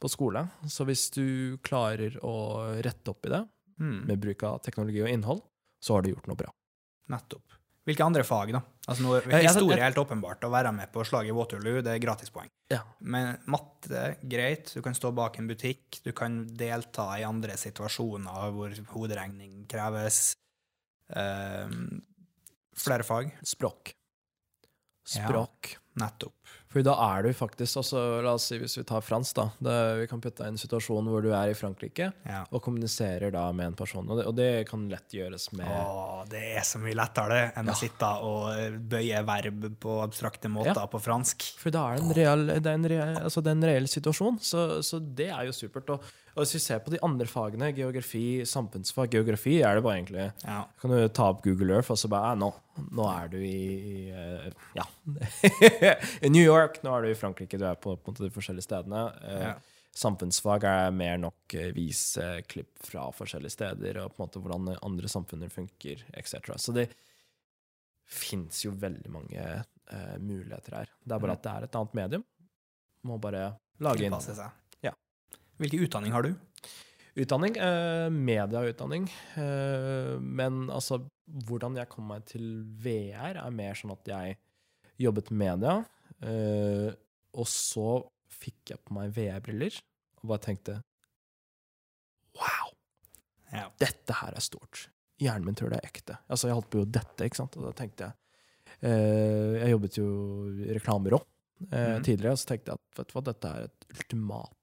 på 0.00 0.10
skole. 0.10 0.42
Så 0.66 0.84
hvis 0.88 1.06
du 1.14 1.56
klarer 1.62 2.18
å 2.24 2.34
rette 2.82 3.14
opp 3.14 3.26
i 3.26 3.34
det 3.36 3.44
Mm. 3.80 4.06
med 4.06 4.20
bruk 4.20 4.42
av 4.44 4.58
teknologi 4.60 5.00
og 5.00 5.08
innhold, 5.08 5.40
så 5.80 5.94
har 5.94 6.02
du 6.02 6.10
gjort 6.10 6.26
noe 6.28 6.36
bra. 6.36 6.50
Nettopp. 7.08 7.54
Hvilke 7.88 8.04
andre 8.04 8.22
fag, 8.26 8.52
da? 8.52 8.60
Altså 8.90 9.04
noe, 9.06 9.20
Historie 9.40 9.78
er 9.78 9.86
helt 9.86 10.00
åpenbart. 10.02 10.44
Å 10.44 10.50
være 10.52 10.72
med 10.76 10.90
på 10.92 11.04
slaget 11.08 11.32
i 11.32 11.36
Waterloo, 11.36 11.80
det 11.84 11.94
er 11.94 12.02
gratispoeng. 12.02 12.50
Ja. 12.72 12.82
Men 13.00 13.38
matte, 13.50 14.02
greit. 14.20 14.74
Du 14.76 14.82
kan 14.84 14.96
stå 14.96 15.14
bak 15.16 15.38
en 15.40 15.48
butikk. 15.48 16.02
Du 16.04 16.12
kan 16.16 16.42
delta 16.60 17.08
i 17.16 17.24
andre 17.26 17.56
situasjoner 17.60 18.52
hvor 18.56 18.76
hoderegning 18.92 19.64
kreves. 19.70 20.34
Um, 21.08 22.02
flere 22.76 23.06
fag. 23.06 23.32
Språk. 23.48 23.94
Ja. 25.16 25.24
Språk. 25.24 25.74
Nettopp. 26.00 26.36
For 26.70 26.84
da 26.86 26.92
er 27.16 27.24
du 27.26 27.32
faktisk 27.34 27.80
altså, 27.80 28.00
La 28.22 28.36
oss 28.38 28.44
si 28.46 28.56
hvis 28.60 28.76
vi 28.78 28.84
tar 28.86 29.02
fransk, 29.02 29.34
da. 29.34 29.46
Det, 29.58 29.76
vi 29.98 30.04
kan 30.06 30.20
putte 30.22 30.44
deg 30.44 30.52
i 30.52 30.54
en 30.54 30.60
situasjon 30.60 31.08
hvor 31.10 31.24
du 31.24 31.32
er 31.34 31.50
i 31.50 31.56
Frankrike 31.58 32.12
Ja. 32.28 32.44
og 32.50 32.62
kommuniserer 32.62 33.32
da 33.34 33.48
med 33.52 33.72
en 33.72 33.74
person. 33.80 34.06
Og 34.06 34.20
det, 34.20 34.26
og 34.30 34.36
det 34.38 34.50
kan 34.70 34.84
lett 34.92 35.10
gjøres 35.18 35.48
med 35.58 35.66
Å, 35.66 36.22
det 36.30 36.44
er 36.60 36.62
så 36.68 36.78
mye 36.78 36.94
lettere 36.94 37.28
det, 37.34 37.42
enn 37.58 37.66
Ja. 37.66 37.74
å 37.74 37.80
sitte 37.80 38.12
og 38.22 38.78
bøye 38.94 39.24
verb 39.26 39.66
på 39.82 39.98
abstrakte 40.04 40.46
måter 40.52 40.78
Ja. 40.78 40.86
på 40.86 41.02
fransk. 41.02 41.42
For 41.58 41.74
da 41.74 41.88
er 41.90 41.96
det 41.98 42.06
en 42.06 42.14
reell, 42.20 42.46
det 42.62 42.66
er 42.70 42.78
en 42.78 42.88
reell, 42.94 43.16
altså 43.24 43.42
det 43.42 43.50
er 43.50 43.58
en 43.58 43.68
reell 43.72 43.90
situasjon. 43.90 44.38
Så, 44.40 44.64
så 44.86 45.02
det 45.02 45.30
er 45.34 45.50
jo 45.50 45.52
supert. 45.52 45.90
Og, 45.90 46.06
og 46.34 46.42
hvis 46.44 46.54
vi 46.54 46.60
ser 46.62 46.78
på 46.84 46.90
de 46.94 47.00
andre 47.02 47.26
fagene, 47.26 47.72
geografi, 47.76 48.42
samfunnsfag 48.46 49.10
Geografi 49.16 49.56
er 49.66 49.74
det 49.78 49.82
bare 49.84 49.96
egentlig 49.98 50.26
Ja. 50.44 50.60
Kan 50.80 50.90
du 50.94 51.08
ta 51.08 51.28
opp 51.32 51.42
Google 51.44 51.74
Earth 51.74 51.90
og 51.90 51.98
så 51.98 52.08
bare 52.12 52.30
«Ah, 52.32 52.36
nå, 52.38 52.52
nå 52.92 53.06
er 53.10 53.28
du 53.32 53.38
i, 53.38 54.10
eh, 54.10 54.50
Ja. 54.78 54.84
I 56.22 56.28
New 56.30 56.44
York, 56.44 56.82
nå 56.84 56.92
er 56.96 57.02
du 57.02 57.10
i 57.10 57.18
Frankrike, 57.18 57.58
du 57.58 57.64
er 57.66 57.74
på, 57.80 57.96
på 57.96 58.14
de 58.20 58.30
forskjellige 58.30 58.68
stedene. 58.68 59.06
Eh, 59.24 59.44
Ja. 59.50 59.54
Samfunnsfag 59.90 60.62
er 60.70 60.92
mer 60.94 61.16
nok 61.18 61.54
eh, 61.58 61.72
vise 61.74 62.22
klipp 62.46 62.78
fra 62.86 63.08
forskjellige 63.10 63.50
steder, 63.56 63.96
og 64.04 64.12
på 64.14 64.20
en 64.22 64.28
måte 64.28 64.38
hvordan 64.44 64.76
andre 64.86 65.08
samfunner 65.10 65.50
funker, 65.50 66.04
etc. 66.14 66.52
Så 66.62 66.70
det 66.76 66.84
fins 68.10 68.62
jo 68.64 68.70
veldig 68.78 69.10
mange 69.12 69.42
uh, 69.92 70.14
muligheter 70.22 70.76
her. 70.78 70.92
Det 71.02 71.14
er 71.16 71.18
bare 71.24 71.34
Mm. 71.34 71.38
at 71.38 71.42
det 71.42 71.52
er 71.56 71.66
et 71.66 71.76
annet 71.80 71.94
medium. 71.98 72.24
Må 73.06 73.18
bare 73.22 73.42
lage 73.80 74.04
inn 74.06 74.12
Tilpasse 74.14 74.34
seg. 74.38 74.50
Hvilken 75.60 75.82
utdanning 75.84 76.12
har 76.14 76.24
du? 76.24 76.30
Utdanning, 77.20 77.56
eh, 77.60 78.08
medieutdanning. 78.10 79.08
Eh, 79.36 80.14
men 80.20 80.68
altså, 80.72 81.02
hvordan 81.46 81.76
jeg 81.76 81.88
kom 81.92 82.06
meg 82.08 82.24
til 82.30 82.46
VR, 82.80 83.36
er 83.44 83.50
mer 83.54 83.74
sånn 83.78 83.92
at 83.92 84.08
jeg 84.08 84.38
jobbet 85.00 85.30
med 85.30 85.58
media, 85.60 85.74
eh, 86.22 86.94
og 87.34 87.46
så 87.50 88.06
fikk 88.30 88.72
jeg 88.72 88.80
på 88.86 88.94
meg 88.96 89.12
VR-briller, 89.16 89.76
og 90.22 90.28
bare 90.32 90.44
tenkte 90.46 90.78
Wow, 92.38 92.70
Ja. 93.52 93.68
dette 93.78 94.14
her 94.20 94.32
er 94.36 94.40
stort. 94.44 94.88
Hjernen 95.20 95.44
min 95.50 95.54
tror 95.58 95.70
det 95.70 95.80
er 95.82 95.88
ekte. 95.90 96.18
Altså, 96.30 96.46
jeg 96.48 96.54
holdt 96.56 96.70
på 96.70 96.78
jo 96.84 96.84
dette, 96.88 97.26
ikke 97.26 97.36
sant, 97.36 97.56
og 97.58 97.66
da 97.66 97.72
tenkte 97.76 98.06
jeg 98.06 98.14
eh, 98.82 99.58
Jeg 99.60 99.72
jobbet 99.74 99.98
jo 99.98 100.06
i 100.64 100.70
reklamebyrå 100.78 101.18
eh, 101.72 101.98
Mhm. 101.98 102.04
tidligere, 102.06 102.32
og 102.32 102.38
så 102.38 102.46
tenkte 102.46 102.70
jeg 102.72 102.78
at 102.78 102.98
vet 102.98 103.08
du 103.08 103.12
hva, 103.18 103.24
dette 103.24 103.44
er 103.50 103.64
et 103.64 103.88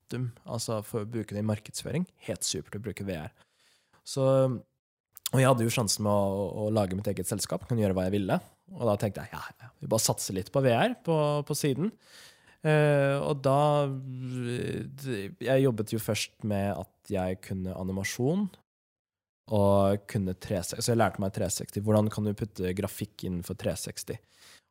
ultimatum 0.07 0.31
altså 0.45 0.81
for 0.83 1.03
å 1.03 1.09
bruke 1.09 1.35
det 1.35 1.41
i 1.41 1.47
markedsføring. 1.47 2.05
Helt 2.27 2.43
supert 2.43 2.75
å 2.75 2.83
bruke 2.83 3.05
VR. 3.05 3.31
Så, 4.03 4.23
og 4.23 5.39
jeg 5.39 5.47
hadde 5.47 5.63
jo 5.63 5.73
sjansen 5.73 6.03
med 6.03 6.11
å, 6.11 6.67
å 6.67 6.69
lage 6.71 6.95
mitt 6.95 7.07
eget 7.07 7.27
selskap, 7.27 7.67
kunne 7.67 7.81
gjøre 7.81 7.93
hva 7.93 8.07
jeg 8.07 8.15
ville. 8.19 8.39
Og 8.73 8.87
da 8.87 8.95
tenkte 8.97 9.23
jeg 9.23 9.33
ja, 9.33 9.43
ja 9.61 9.69
vi 9.79 9.87
bare 9.87 10.03
satser 10.03 10.35
litt 10.35 10.51
på 10.51 10.61
VR 10.61 10.95
på, 11.03 11.43
på 11.47 11.55
siden. 11.55 11.91
Uh, 12.65 13.21
og 13.21 13.43
da 13.45 13.85
eh, 13.85 15.29
Jeg 15.39 15.61
jobbet 15.61 15.91
jo 15.93 15.99
først 16.01 16.41
med 16.43 16.73
at 16.73 17.11
jeg 17.11 17.37
kunne 17.45 17.75
animasjon. 17.75 18.47
Og 19.47 20.01
kunne 20.11 20.33
360, 20.35 20.81
så 20.83 20.91
jeg 20.91 20.99
lærte 20.99 21.21
meg 21.23 21.31
360. 21.31 21.83
Hvordan 21.85 22.09
kan 22.11 22.25
du 22.27 22.33
putte 22.35 22.73
grafikk 22.75 23.23
innenfor 23.29 23.55
360? 23.55 24.17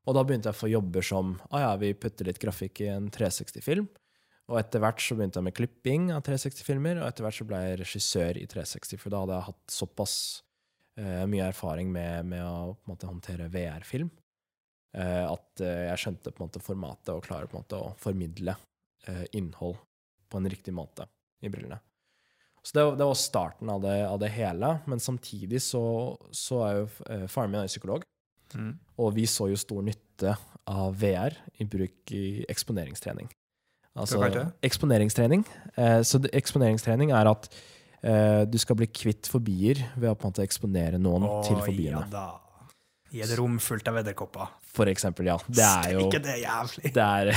Og 0.07 0.15
da 0.15 0.21
begynte 0.23 0.51
jeg 0.51 0.55
å 0.59 0.59
få 0.59 0.69
jobber 0.69 1.07
som 1.07 1.31
ah 1.49 1.63
ja, 1.63 1.71
vi 1.81 1.95
putter 1.97 2.29
litt 2.29 2.43
grafikk 2.43 2.83
i 2.85 2.91
en 2.93 3.09
360-film. 3.11 3.89
Og 4.47 4.61
etter 4.61 4.83
hvert 4.83 5.03
så 5.03 5.17
begynte 5.19 5.41
jeg 5.41 5.49
med 5.49 5.57
klipping 5.57 6.11
av 6.15 6.21
360-filmer, 6.27 7.01
og 7.01 7.09
etter 7.09 7.27
hvert 7.27 7.39
så 7.41 7.47
ble 7.49 7.63
jeg 7.65 7.81
regissør 7.81 8.39
i 8.39 8.45
360, 8.47 9.01
for 9.03 9.13
da 9.13 9.23
hadde 9.25 9.39
jeg 9.39 9.47
hatt 9.49 9.75
såpass 9.75 10.15
uh, 11.01 11.25
mye 11.27 11.49
erfaring 11.49 11.91
med, 11.91 12.29
med 12.31 12.45
å 12.47 12.77
måte, 12.87 13.09
håndtere 13.11 13.49
VR-film 13.51 14.13
uh, 14.13 15.25
at 15.33 15.65
uh, 15.65 15.83
jeg 15.89 16.03
skjønte 16.05 16.31
på 16.31 16.43
en 16.43 16.47
måte 16.47 16.63
formatet 16.63 17.11
og 17.17 17.27
klarer 17.27 17.51
på 17.51 17.59
en 17.59 17.65
måte 17.65 17.83
å 17.83 17.91
formidle 17.99 18.55
eh, 19.09 19.27
innhold 19.33 19.79
på 20.31 20.39
en 20.39 20.51
riktig 20.51 20.75
måte 20.75 21.07
i 21.43 21.51
brillene. 21.51 21.79
Så 22.63 22.75
det, 22.75 22.85
det 22.99 23.07
var 23.07 23.19
starten 23.19 23.71
av 23.71 23.83
det, 23.85 23.97
av 24.07 24.19
det 24.19 24.33
hele, 24.35 24.73
men 24.91 25.03
samtidig 25.03 25.61
så, 25.63 25.83
så 26.35 26.63
er 26.67 26.79
jo 26.81 26.87
eh, 27.07 27.27
faren 27.31 27.53
min 27.55 27.63
er 27.63 27.71
psykolog, 27.71 28.07
Mm. 28.55 28.77
og 29.03 29.09
vi 29.17 29.25
så 29.27 29.49
jo 29.51 29.57
stor 29.59 29.83
nytte 29.83 30.37
av 30.71 30.93
VR 31.01 31.35
i 31.59 31.65
bruk 31.67 32.13
i 32.15 32.45
eksponeringstrening. 32.47 33.27
Altså, 33.97 34.21
eksponeringstrening. 34.67 35.47
Eh, 35.77 36.03
så 36.05 36.21
eksponeringstrening 36.33 37.15
er 37.17 37.33
at 37.33 37.49
Eh, 38.07 38.43
du 38.47 38.59
skal 38.61 38.79
bli 38.79 38.89
kvitt 38.93 39.27
fobier 39.31 39.81
ved 39.97 40.11
å 40.13 40.17
på 40.17 40.27
en 40.27 40.35
måte 40.35 40.45
eksponere 40.47 41.01
noen 41.01 41.27
til 41.47 41.59
fobiene. 41.63 42.05
ja 42.05 42.11
da. 42.13 42.27
I 43.15 43.21
et 43.23 43.31
rom 43.39 43.55
fullt 43.63 43.87
av 43.89 44.01
edderkopper. 44.01 44.49
For 44.77 44.91
eksempel, 44.91 45.29
ja. 45.31 45.37
Det 45.47 45.65
er 45.65 45.93
jo 45.95 46.01
Ikke 46.09 46.19
det 46.21 46.35
jævlig. 46.43 46.91
Det 46.93 47.05
er, 47.05 47.31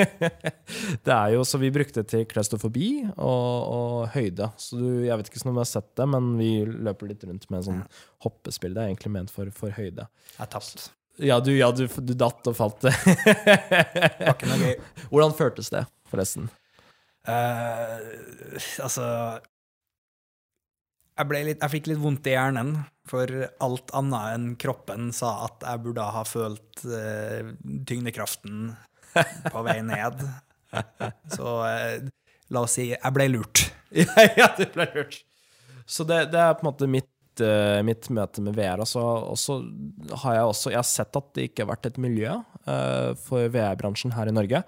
det 1.06 1.14
er 1.14 1.36
jo 1.36 1.44
Så 1.46 1.60
vi 1.62 1.70
brukte 1.72 2.02
til 2.04 2.26
klaustrofobi 2.28 2.88
og, 3.14 3.54
og 3.70 3.94
høyde. 4.12 4.50
Så 4.60 4.76
du, 4.82 4.88
jeg 5.06 5.16
vet 5.16 5.30
ikke 5.30 5.44
om 5.46 5.54
du 5.56 5.62
har 5.62 5.70
sett 5.70 5.94
det, 5.96 6.08
men 6.10 6.34
vi 6.42 6.50
løper 6.66 7.14
litt 7.14 7.24
rundt 7.24 7.46
med 7.48 7.62
en 7.62 7.68
sånn 7.70 7.84
hoppespill. 8.26 8.74
Det 8.76 8.82
er 8.82 8.90
egentlig 8.90 9.14
ment 9.14 9.32
for, 9.32 9.54
for 9.56 9.72
høyde. 9.78 10.10
Jeg 10.34 10.42
er 10.44 10.52
tapt. 10.58 10.90
Ja, 11.20 11.36
du, 11.44 11.52
ja, 11.52 11.68
du, 11.72 11.84
du 11.86 12.14
datt 12.16 12.46
og 12.48 12.56
falt. 12.56 12.86
Gøy. 12.88 14.74
Hvordan 15.12 15.36
føltes 15.36 15.68
det, 15.72 15.84
forresten? 16.08 16.48
Uh, 17.28 18.56
altså 18.80 19.04
jeg, 21.20 21.44
litt, 21.44 21.60
jeg 21.60 21.72
fikk 21.74 21.90
litt 21.90 22.00
vondt 22.00 22.28
i 22.30 22.32
hjernen, 22.32 22.72
for 23.10 23.28
alt 23.60 23.92
annet 23.96 24.36
enn 24.36 24.46
kroppen 24.60 25.10
sa 25.12 25.34
at 25.48 25.66
jeg 25.66 25.82
burde 25.84 26.06
ha 26.14 26.22
følt 26.24 26.84
uh, 26.88 27.52
tyngdekraften 27.88 28.70
på 29.50 29.64
vei 29.66 29.80
ned. 29.84 30.24
Så 31.34 31.56
uh, 31.60 32.08
la 32.54 32.64
oss 32.64 32.78
si 32.78 32.88
jeg 32.92 33.16
ble 33.16 33.28
lurt. 33.34 33.66
ja, 34.00 34.26
ja, 34.38 34.48
du 34.56 34.64
ble 34.72 34.88
lurt. 34.94 35.20
Så 35.90 36.06
det, 36.06 36.30
det 36.32 36.40
er 36.40 36.54
på 36.56 36.64
en 36.64 36.70
måte 36.70 36.88
mitt, 36.88 37.09
eh, 37.44 37.80
mitt 37.86 38.08
møte 38.10 38.42
med 38.42 38.56
VR. 38.58 38.82
Og 38.82 38.88
så 38.90 39.02
og 39.02 39.36
så 39.38 39.60
har 40.24 40.38
jeg 40.38 40.48
også 40.50 40.72
jeg 40.72 40.80
har 40.80 40.88
sett 40.88 41.18
at 41.20 41.28
det 41.36 41.46
ikke 41.48 41.64
har 41.64 41.70
vært 41.70 41.86
et 41.90 42.00
miljø 42.02 42.32
uh, 42.66 43.12
for 43.20 43.46
VR-bransjen 43.54 44.16
her 44.16 44.30
i 44.30 44.34
Norge. 44.34 44.62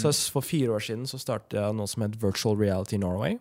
Så 0.00 0.12
for 0.32 0.46
fire 0.46 0.76
år 0.76 0.84
siden 0.86 1.08
så 1.10 1.18
startet 1.20 1.58
jeg 1.58 1.76
noe 1.76 1.90
som 1.90 2.06
het 2.06 2.14
Virtual 2.22 2.58
Reality 2.60 3.00
Norway. 3.00 3.40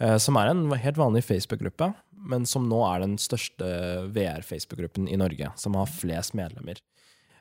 Uh, 0.00 0.16
som 0.16 0.38
er 0.40 0.50
en 0.50 0.64
helt 0.72 0.98
vanlig 0.98 1.24
Facebook-gruppe, 1.28 1.92
men 2.32 2.46
som 2.48 2.64
nå 2.70 2.80
er 2.88 3.04
den 3.04 3.18
største 3.20 3.68
VR-Facebook-gruppen 4.14 5.10
i 5.10 5.20
Norge. 5.20 5.52
Som 5.60 5.76
har 5.78 5.90
flest 5.90 6.34
medlemmer. 6.38 6.80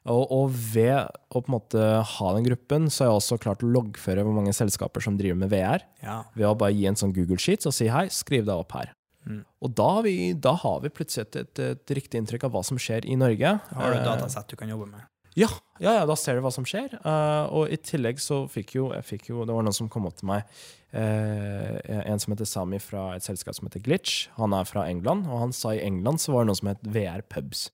Og, 0.09 0.23
og 0.33 0.53
ved 0.73 0.95
å 1.29 1.41
på 1.43 1.45
en 1.45 1.53
måte 1.53 1.81
ha 2.09 2.29
den 2.33 2.45
gruppen, 2.47 2.87
så 2.89 3.03
har 3.03 3.11
jeg 3.11 3.19
også 3.19 3.37
klart 3.43 3.65
å 3.65 3.69
loggføre 3.69 4.23
hvor 4.25 4.33
mange 4.33 4.53
selskaper 4.57 5.03
som 5.05 5.19
driver 5.19 5.37
med 5.43 5.51
VR 5.53 5.85
Ja. 6.01 6.23
ved 6.33 6.47
å 6.49 6.55
bare 6.57 6.73
gi 6.73 6.87
en 6.89 6.97
sånn 6.97 7.13
Google 7.13 7.37
Sheets 7.37 7.69
og 7.69 7.75
si 7.77 7.85
hei, 7.93 8.07
skriv 8.09 8.47
deg 8.47 8.55
opp 8.55 8.73
her. 8.73 8.95
Mm. 9.27 9.41
Og 9.61 9.73
da 9.77 9.87
har, 9.97 10.03
vi, 10.07 10.33
da 10.33 10.55
har 10.57 10.81
vi 10.83 10.91
plutselig 10.93 11.27
et, 11.27 11.39
et, 11.43 11.63
et 11.71 11.95
riktig 11.97 12.21
inntrykk 12.21 12.47
av 12.47 12.55
hva 12.55 12.65
som 12.65 12.79
skjer 12.81 13.05
i 13.05 13.17
Norge. 13.19 13.55
Har 13.69 13.93
du 13.93 13.99
et 13.99 14.07
datasett 14.07 14.49
du 14.49 14.57
kan 14.59 14.71
jobbe 14.71 14.89
med? 14.89 15.07
Ja, 15.39 15.47
ja, 15.79 15.93
ja, 15.95 16.05
da 16.09 16.15
ser 16.19 16.35
du 16.35 16.43
hva 16.43 16.51
som 16.51 16.65
skjer. 16.67 16.97
Uh, 17.05 17.47
og 17.55 17.71
i 17.71 17.77
tillegg 17.79 18.19
så 18.19 18.43
fikk 18.51 18.75
jo, 18.75 18.89
jeg 18.91 19.05
fikk 19.07 19.29
jo 19.29 19.45
Det 19.47 19.55
var 19.55 19.63
noen 19.63 19.77
som 19.77 19.87
kom 19.91 20.09
opp 20.09 20.17
til 20.19 20.31
meg, 20.33 20.47
Uh, 20.91 21.79
en 21.87 22.19
som 22.19 22.33
heter 22.33 22.47
Sami 22.47 22.75
fra 22.83 23.13
et 23.15 23.23
selskap 23.23 23.55
som 23.55 23.69
heter 23.69 23.79
Glitch. 23.85 24.25
Han 24.35 24.51
er 24.51 24.67
fra 24.67 24.83
England, 24.91 25.23
og 25.31 25.39
han 25.39 25.53
sa 25.55 25.71
i 25.71 25.83
England 25.85 26.19
så 26.19 26.33
var 26.33 26.43
det 26.43 26.51
noe 26.51 26.59
som 26.59 26.67
het 26.67 26.83
VR 26.83 27.23
Pubs. 27.31 27.69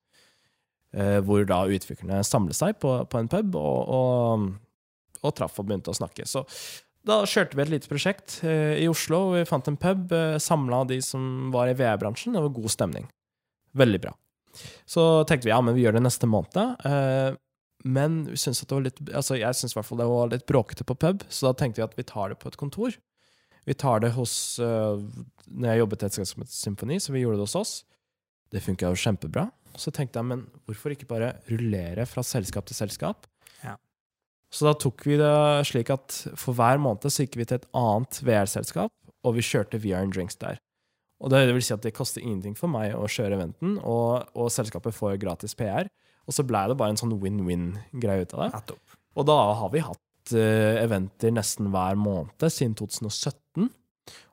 Uh, 0.94 1.18
hvor 1.26 1.42
da 1.50 1.64
utviklerne 1.66 2.22
samlet 2.24 2.58
seg 2.58 2.78
på, 2.82 2.94
på 3.10 3.20
en 3.20 3.30
pub 3.30 3.58
og, 3.60 3.90
og, 3.98 4.46
og 5.26 5.34
traff 5.36 5.58
og 5.58 5.68
begynte 5.68 5.92
å 5.92 5.98
snakke. 5.98 6.28
Så 6.30 6.46
da 7.08 7.22
kjørte 7.24 7.58
vi 7.58 7.64
et 7.64 7.72
lite 7.72 7.90
prosjekt 7.90 8.40
eh, 8.44 8.78
i 8.84 8.88
Oslo. 8.92 9.32
Vi 9.36 9.48
fant 9.48 9.68
en 9.70 9.80
pub, 9.80 10.12
eh, 10.14 10.38
samla 10.44 10.84
de 10.90 11.00
som 11.04 11.50
var 11.54 11.72
i 11.72 11.76
VR-bransjen. 11.78 12.36
Det 12.36 12.44
var 12.44 12.56
god 12.56 12.74
stemning. 12.74 13.08
Veldig 13.78 14.02
bra. 14.04 14.14
Så 14.90 15.04
tenkte 15.30 15.48
vi 15.48 15.54
ja, 15.54 15.60
men 15.64 15.78
vi 15.78 15.86
gjør 15.86 15.98
det 15.98 16.06
neste 16.06 16.30
måned. 16.30 16.86
Eh, 16.88 17.38
men 17.88 18.24
vi 18.28 18.40
synes 18.42 18.64
at 18.64 18.70
det 18.70 18.76
var 18.76 18.88
litt, 18.88 19.02
altså 19.16 19.38
jeg 19.38 19.56
syns 19.56 19.78
det 19.78 20.08
var 20.10 20.32
litt 20.32 20.48
bråkete 20.50 20.88
på 20.88 20.98
pub, 20.98 21.24
så 21.30 21.50
da 21.50 21.60
tenkte 21.60 21.82
vi 21.82 21.86
at 21.86 21.98
vi 22.00 22.08
tar 22.08 22.34
det 22.34 22.40
på 22.42 22.50
et 22.52 22.60
kontor. 22.60 22.98
Vi 23.68 23.76
tar 23.76 24.00
det 24.00 24.14
hos 24.16 24.34
uh, 24.64 24.96
Når 25.52 25.68
jeg 25.68 25.80
jobbet 25.82 26.04
i 26.04 26.08
et 26.08 26.16
selskap 26.16 26.30
som 26.32 26.44
het 26.46 26.54
Symfoni, 26.56 27.00
så 27.04 27.12
vi 27.12 27.26
gjorde 27.26 27.42
det 27.42 27.48
hos 27.50 27.56
oss. 27.60 27.74
Det 28.52 28.64
funka 28.64 28.88
jo 28.94 29.00
kjempebra. 29.00 29.44
Så 29.78 29.92
tenkte 29.92 30.22
jeg, 30.22 30.30
men 30.30 30.46
hvorfor 30.66 30.96
ikke 30.96 31.10
bare 31.10 31.34
rullere 31.52 32.08
fra 32.08 32.24
selskap 32.24 32.68
til 32.70 32.80
selskap? 32.80 33.28
Så 34.54 34.68
da 34.68 34.74
tok 34.80 35.04
vi 35.08 35.18
det 35.20 35.34
slik 35.68 35.92
at 35.92 36.22
for 36.40 36.56
hver 36.56 36.80
måned 36.80 37.10
så 37.12 37.26
gikk 37.26 37.36
vi 37.40 37.48
til 37.48 37.60
et 37.60 37.68
annet 37.76 38.22
VR-selskap, 38.24 38.94
og 39.28 39.36
vi 39.36 39.44
kjørte 39.44 39.80
VR 39.84 40.06
and 40.06 40.16
Drinks 40.16 40.40
der. 40.40 40.62
Og 41.18 41.34
det 41.34 41.48
vil 41.50 41.64
si 41.66 41.74
at 41.74 41.84
det 41.84 41.96
koster 41.98 42.22
ingenting 42.22 42.54
for 42.58 42.70
meg 42.72 42.94
å 42.96 43.08
kjøre 43.10 43.40
eventen, 43.40 43.78
og, 43.82 44.28
og 44.38 44.52
selskapet 44.54 44.96
får 44.96 45.18
gratis 45.22 45.58
PR. 45.58 45.90
Og 46.28 46.36
så 46.36 46.46
blei 46.46 46.66
det 46.70 46.78
bare 46.78 46.94
en 46.94 47.00
sånn 47.00 47.16
win-win-greie 47.22 48.28
ut 48.28 48.36
av 48.36 48.44
det. 48.44 48.78
Og 49.18 49.26
da 49.28 49.38
har 49.62 49.72
vi 49.74 49.82
hatt 49.82 50.36
uh, 50.36 50.76
eventer 50.84 51.34
nesten 51.34 51.72
hver 51.74 51.98
måned 52.00 52.48
siden 52.52 52.76
2017. 52.78 53.72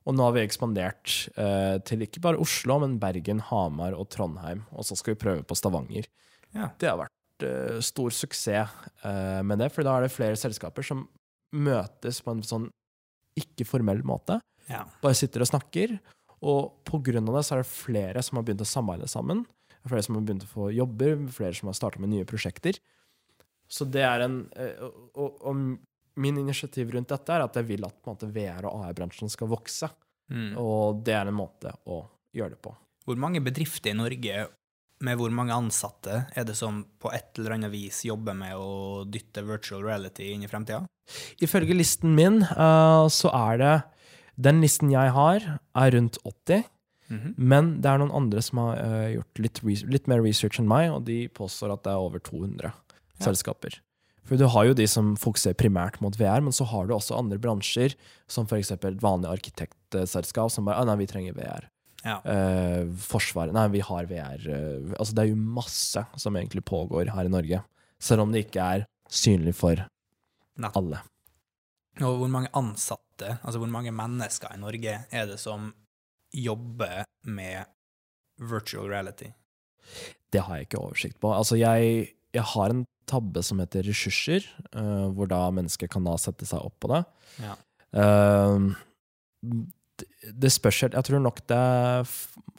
Og 0.04 0.12
nå 0.12 0.26
har 0.26 0.34
vi 0.36 0.42
ekspandert 0.44 1.14
uh, 1.38 1.80
til 1.86 2.04
ikke 2.04 2.22
bare 2.26 2.40
Oslo, 2.42 2.76
men 2.82 2.98
Bergen, 3.00 3.40
Hamar 3.48 3.96
og 3.96 4.10
Trondheim. 4.12 4.66
Og 4.76 4.84
så 4.84 4.98
skal 4.98 5.14
vi 5.14 5.22
prøve 5.22 5.46
på 5.46 5.56
Stavanger. 5.56 6.10
Ja. 6.52 6.68
Det 6.78 6.90
har 6.90 7.00
vært 7.00 7.13
eh, 7.42 7.80
stor 7.84 8.14
suksess 8.14 8.70
uh, 9.04 9.42
med 9.42 9.58
det, 9.58 9.70
for 9.74 9.86
da 9.86 9.96
er 9.96 10.06
det 10.06 10.14
flere 10.14 10.38
selskaper 10.38 10.86
som 10.86 11.06
møtes 11.54 12.20
på 12.22 12.34
en 12.34 12.42
sånn 12.46 12.68
ikke-formell 13.38 14.04
måte. 14.06 14.38
Ja. 14.70 14.84
Bare 15.02 15.16
sitter 15.18 15.42
og 15.44 15.50
snakker. 15.50 15.96
Og 16.44 16.90
av 16.92 17.00
det 17.08 17.44
så 17.46 17.56
er 17.56 17.62
det 17.62 17.70
flere 17.70 18.22
som 18.22 18.38
har 18.38 18.46
begynt 18.46 18.62
å 18.64 18.68
samarbeide 18.68 19.08
sammen. 19.10 19.44
Flere 19.84 20.04
som 20.04 20.18
har 20.18 20.26
begynt 20.26 20.46
å 20.46 20.52
få 20.52 20.70
jobber, 20.74 21.16
flere 21.32 21.56
som 21.56 21.70
har 21.70 21.76
starta 21.78 22.00
med 22.00 22.12
nye 22.12 22.28
prosjekter. 22.28 22.78
Så 23.68 23.86
det 23.88 24.04
er 24.04 24.26
en 24.26 24.38
uh, 24.54 24.88
og, 25.14 25.40
og, 25.40 25.66
min 26.14 26.36
initiativ 26.38 26.92
rundt 26.94 27.10
dette 27.10 27.32
er 27.34 27.42
at 27.42 27.56
jeg 27.58 27.66
vil 27.66 27.82
at 27.88 27.96
måte, 28.06 28.28
VR- 28.30 28.68
og 28.68 28.84
AR-bransjen 28.84 29.32
skal 29.32 29.50
vokse. 29.50 29.88
Mm. 30.30 30.52
Og 30.60 31.00
det 31.04 31.16
er 31.18 31.26
en 31.26 31.36
måte 31.36 31.72
å 31.90 32.04
gjøre 32.34 32.54
det 32.54 32.60
på. 32.62 32.70
Hvor 33.04 33.18
mange 33.20 33.42
bedrifter 33.44 33.90
i 33.90 33.98
Norge 33.98 34.44
med 35.04 35.18
hvor 35.20 35.32
mange 35.34 35.54
ansatte 35.54 36.24
er 36.34 36.46
det 36.48 36.56
som 36.58 36.82
på 37.02 37.12
et 37.14 37.38
eller 37.38 37.56
annet 37.58 37.72
vis 37.74 38.02
jobber 38.08 38.36
med 38.38 38.56
å 38.56 39.04
dytte 39.06 39.44
virtual 39.46 39.84
reality 39.84 40.30
inn 40.32 40.44
i 40.46 40.50
fremtida? 40.50 40.84
Ifølge 41.44 41.76
listen 41.76 42.14
min 42.16 42.40
eh, 42.44 43.06
så 43.12 43.32
er 43.36 43.60
det 43.60 43.74
Den 44.34 44.62
listen 44.64 44.90
jeg 44.90 45.12
har, 45.14 45.44
er 45.78 45.90
rundt 45.94 46.16
80. 46.26 46.64
Mhm. 47.12 47.34
Men 47.36 47.68
det 47.84 47.90
er 47.92 48.00
noen 48.00 48.14
andre 48.16 48.40
som 48.42 48.58
har 48.64 48.80
uh, 48.80 49.10
gjort 49.12 49.38
litt, 49.44 49.60
litt 49.86 50.08
mer 50.10 50.22
research 50.24 50.58
enn 50.58 50.66
meg, 50.66 50.88
og 50.90 51.04
de 51.06 51.28
påstår 51.28 51.70
at 51.76 51.84
det 51.84 51.92
er 51.92 52.02
over 52.02 52.18
200 52.18 52.72
Ja. 52.72 53.26
selskaper. 53.28 53.76
For 54.24 54.40
du 54.40 54.46
har 54.48 54.64
jo 54.64 54.74
de 54.74 54.86
som 54.88 55.12
fokuserer 55.20 55.54
primært 55.54 56.00
mot 56.00 56.16
VR, 56.18 56.40
men 56.42 56.50
så 56.56 56.64
har 56.66 56.88
du 56.88 56.94
også 56.96 57.14
andre 57.18 57.38
bransjer, 57.38 57.94
som 58.26 58.48
f.eks. 58.48 58.72
et 58.72 59.02
vanlig 59.04 59.28
arkitektselskap 59.30 60.50
som 60.50 60.64
bare 60.64 60.80
ah, 60.80 60.88
nei, 60.88 60.96
vi 61.04 61.06
trenger 61.06 61.36
VR. 61.36 61.68
Ja. 62.04 62.18
Eh, 62.28 62.84
Forsvaret 63.00 63.54
Nei, 63.56 63.66
vi 63.72 63.82
har 63.84 64.08
VR. 64.10 64.44
uh, 64.44 64.92
altså, 64.98 65.14
det 65.16 65.24
er 65.24 65.30
jo 65.32 65.40
masse 65.40 66.04
som 66.20 66.36
egentlig 66.36 66.64
pågår 66.68 67.12
her 67.14 67.28
i 67.28 67.32
Norge. 67.32 67.62
Selv 68.02 68.26
om 68.26 68.34
det 68.34 68.46
ikke 68.46 68.66
er 68.76 68.86
synlig 69.08 69.54
for 69.56 69.80
Nettopp. 70.60 70.76
alle. 70.82 71.00
Og 72.04 72.18
hvor 72.20 72.30
mange 72.30 72.50
ansatte, 72.58 73.38
altså 73.40 73.60
hvor 73.62 73.70
mange 73.70 73.94
mennesker 73.94 74.52
i 74.52 74.60
Norge 74.60 74.98
er 75.10 75.30
det 75.30 75.38
som 75.40 75.70
jobber 76.34 77.04
med 77.30 77.70
virtual 78.42 78.90
reality? 78.90 79.30
Det 80.32 80.42
har 80.42 80.58
jeg 80.58 80.68
ikke 80.68 80.82
oversikt 80.82 81.20
på. 81.22 81.30
Altså, 81.32 81.56
jeg, 81.56 82.10
jeg 82.34 82.46
har 82.54 82.74
en 82.74 82.84
tabbe 83.08 83.42
som 83.44 83.60
heter 83.62 83.86
ressurser, 83.86 84.44
uh, 84.74 85.08
hvor 85.14 85.30
da 85.30 85.46
mennesker 85.54 85.88
kan 85.88 86.04
da 86.04 86.16
sette 86.20 86.48
seg 86.48 86.64
opp 86.64 86.76
på 86.82 86.90
det. 86.92 87.04
Ja. 87.44 87.54
Eh, 87.94 88.58
det- 89.98 90.52
spørs 90.52 90.80
helt 90.82 90.94
Jeg 90.94 91.04
tror 91.04 91.22
nok 91.22 91.46
det 91.46 91.56
er 91.56 92.08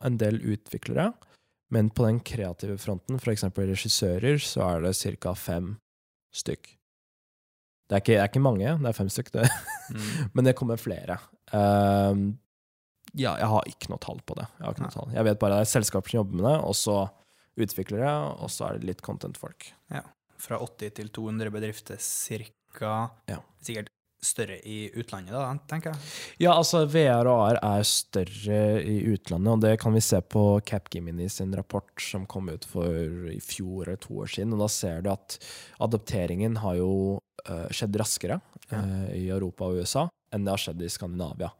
en 0.05 0.17
del 0.17 0.39
utviklere, 0.39 1.13
men 1.71 1.89
på 1.89 2.05
den 2.05 2.19
kreative 2.19 2.77
fronten, 2.77 3.19
f.eks. 3.19 3.43
regissører, 3.43 4.37
så 4.39 4.61
er 4.75 4.81
det 4.81 4.95
ca. 4.95 5.33
fem 5.33 5.77
stykk. 6.33 6.77
Det 7.85 7.93
er, 7.93 8.01
ikke, 8.01 8.13
det 8.15 8.21
er 8.21 8.29
ikke 8.29 8.41
mange, 8.41 8.77
det 8.81 8.89
er 8.89 8.97
fem 8.97 9.09
stykk, 9.09 9.31
det. 9.31 9.49
Mm. 9.93 10.29
men 10.33 10.45
det 10.45 10.55
kommer 10.55 10.77
flere. 10.81 11.19
Um, 11.53 12.39
ja, 13.13 13.35
jeg 13.37 13.47
har 13.51 13.69
ikke 13.69 13.91
noe 13.91 14.01
tall 14.01 14.19
på 14.25 14.35
det. 14.35 14.47
Jeg, 14.57 14.65
har 14.65 14.73
ikke 14.73 14.87
noe 14.87 14.95
tall. 14.95 15.13
jeg 15.13 15.27
vet 15.29 15.39
bare 15.39 15.59
det 15.59 15.65
er 15.67 15.73
selskaper 15.75 16.09
som 16.11 16.19
jobber 16.23 16.39
med 16.39 16.47
det, 16.49 16.55
og 16.65 16.75
så 16.75 16.97
utviklere, 17.61 18.11
og 18.41 18.49
så 18.51 18.67
er 18.67 18.79
det 18.79 18.89
litt 18.89 19.03
content-folk. 19.05 19.69
Ja. 19.93 20.01
Fra 20.41 20.59
80 20.59 20.95
til 20.97 21.11
200 21.15 21.53
bedrifter 21.53 22.01
cirka. 22.01 22.95
Ja. 23.31 23.39
Sikkert 23.63 23.93
større 24.23 24.57
i 24.65 24.89
utlandet, 24.97 25.33
da, 25.35 25.51
tenker 25.69 25.91
jeg. 25.91 25.99
Ja, 26.45 26.55
altså 26.55 26.83
VR 26.89 27.27
og 27.29 27.41
AR 27.45 27.59
er 27.61 27.85
større 27.87 28.59
i 28.81 28.97
utlandet, 29.13 29.51
og 29.53 29.61
det 29.65 29.75
kan 29.81 29.93
vi 29.95 30.01
se 30.03 30.21
på 30.21 30.43
Capgemini 30.65 31.27
sin 31.29 31.53
rapport 31.55 31.91
som 32.01 32.25
kom 32.29 32.49
ut 32.49 32.65
for 32.69 33.29
i 33.31 33.39
fjor 33.43 33.85
eller 33.87 34.01
to 34.01 34.21
år 34.23 34.31
siden. 34.37 34.55
Og 34.55 34.63
da 34.65 34.69
ser 34.71 35.05
du 35.05 35.11
at 35.13 35.37
adopteringen 35.83 36.57
har 36.63 36.79
jo 36.81 36.91
uh, 37.49 37.67
skjedd 37.71 38.01
raskere 38.01 38.41
Ja. 38.71 38.79
uh, 38.81 39.09
i 39.13 39.27
Europa 39.29 39.67
og 39.69 39.83
USA 39.83 40.07
enn 40.33 40.45
det 40.47 40.55
har 40.55 40.61
skjedd 40.63 40.81
i 40.81 40.89
Skandinavia. 40.89 41.51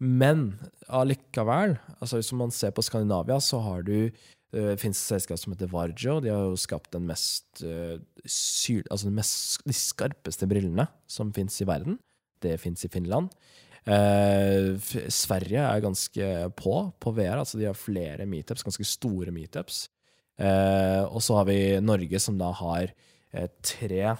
Men 0.00 0.54
allikevel, 0.88 1.74
altså 2.00 2.16
hvis 2.16 2.32
man 2.32 2.52
ser 2.54 2.72
på 2.72 2.82
Skandinavia, 2.82 3.36
så 3.44 3.60
har 3.60 3.84
du 3.84 4.08
det 4.50 4.80
finnes 4.82 4.98
et 4.98 5.12
selskap 5.14 5.38
som 5.38 5.54
heter 5.54 5.70
Varjo. 5.70 6.18
De 6.22 6.30
har 6.32 6.48
jo 6.48 6.58
skapt 6.58 6.90
den 6.94 7.06
mest, 7.06 7.62
eh, 7.62 7.98
syl, 8.26 8.82
altså 8.90 9.06
den 9.06 9.18
mest, 9.20 9.62
de 9.66 9.76
skarpeste 9.76 10.48
brillene 10.50 10.88
som 11.06 11.32
fins 11.32 11.60
i 11.62 11.68
verden. 11.68 12.00
Det 12.42 12.56
fins 12.58 12.84
i 12.84 12.90
Finland. 12.90 13.30
Eh, 13.86 14.76
Sverige 15.08 15.62
er 15.62 15.80
ganske 15.80 16.26
på 16.56 16.74
på 17.00 17.12
VR. 17.14 17.38
altså 17.38 17.58
De 17.58 17.68
har 17.68 17.74
flere 17.74 18.26
meetups, 18.26 18.64
ganske 18.66 18.84
store 18.84 19.30
meetups. 19.30 19.88
Eh, 20.40 21.04
og 21.04 21.22
så 21.22 21.36
har 21.36 21.46
vi 21.48 21.80
Norge, 21.80 22.18
som 22.18 22.38
da 22.38 22.50
har 22.50 22.92
eh, 23.32 23.48
tre 23.62 24.16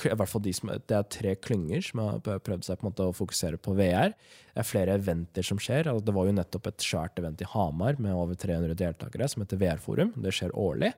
i 0.00 0.14
hvert 0.16 0.30
fall 0.30 0.42
de 0.44 0.52
som, 0.56 0.70
Det 0.72 0.96
er 0.96 1.08
tre 1.12 1.34
klynger 1.36 1.84
som 1.84 2.00
har 2.00 2.20
prøvd 2.24 2.64
seg 2.64 2.78
på 2.78 2.86
en 2.86 2.90
måte 2.90 3.06
å 3.10 3.14
fokusere 3.16 3.60
på 3.60 3.74
VR. 3.76 4.14
Det 4.52 4.62
er 4.62 4.68
flere 4.68 4.96
eventer 4.98 5.46
som 5.46 5.60
skjer. 5.60 5.90
Altså, 5.90 6.06
Det 6.06 6.14
var 6.16 6.26
jo 6.28 6.36
nettopp 6.38 6.66
et 6.70 6.84
svært 6.84 7.20
event 7.20 7.44
i 7.44 7.48
Hamar 7.52 8.00
med 8.00 8.16
over 8.16 8.34
300 8.34 8.74
deltakere 8.78 9.28
som 9.28 9.44
heter 9.44 9.60
VR-forum. 9.60 10.14
Det 10.16 10.32
skjer 10.32 10.56
årlig. 10.56 10.92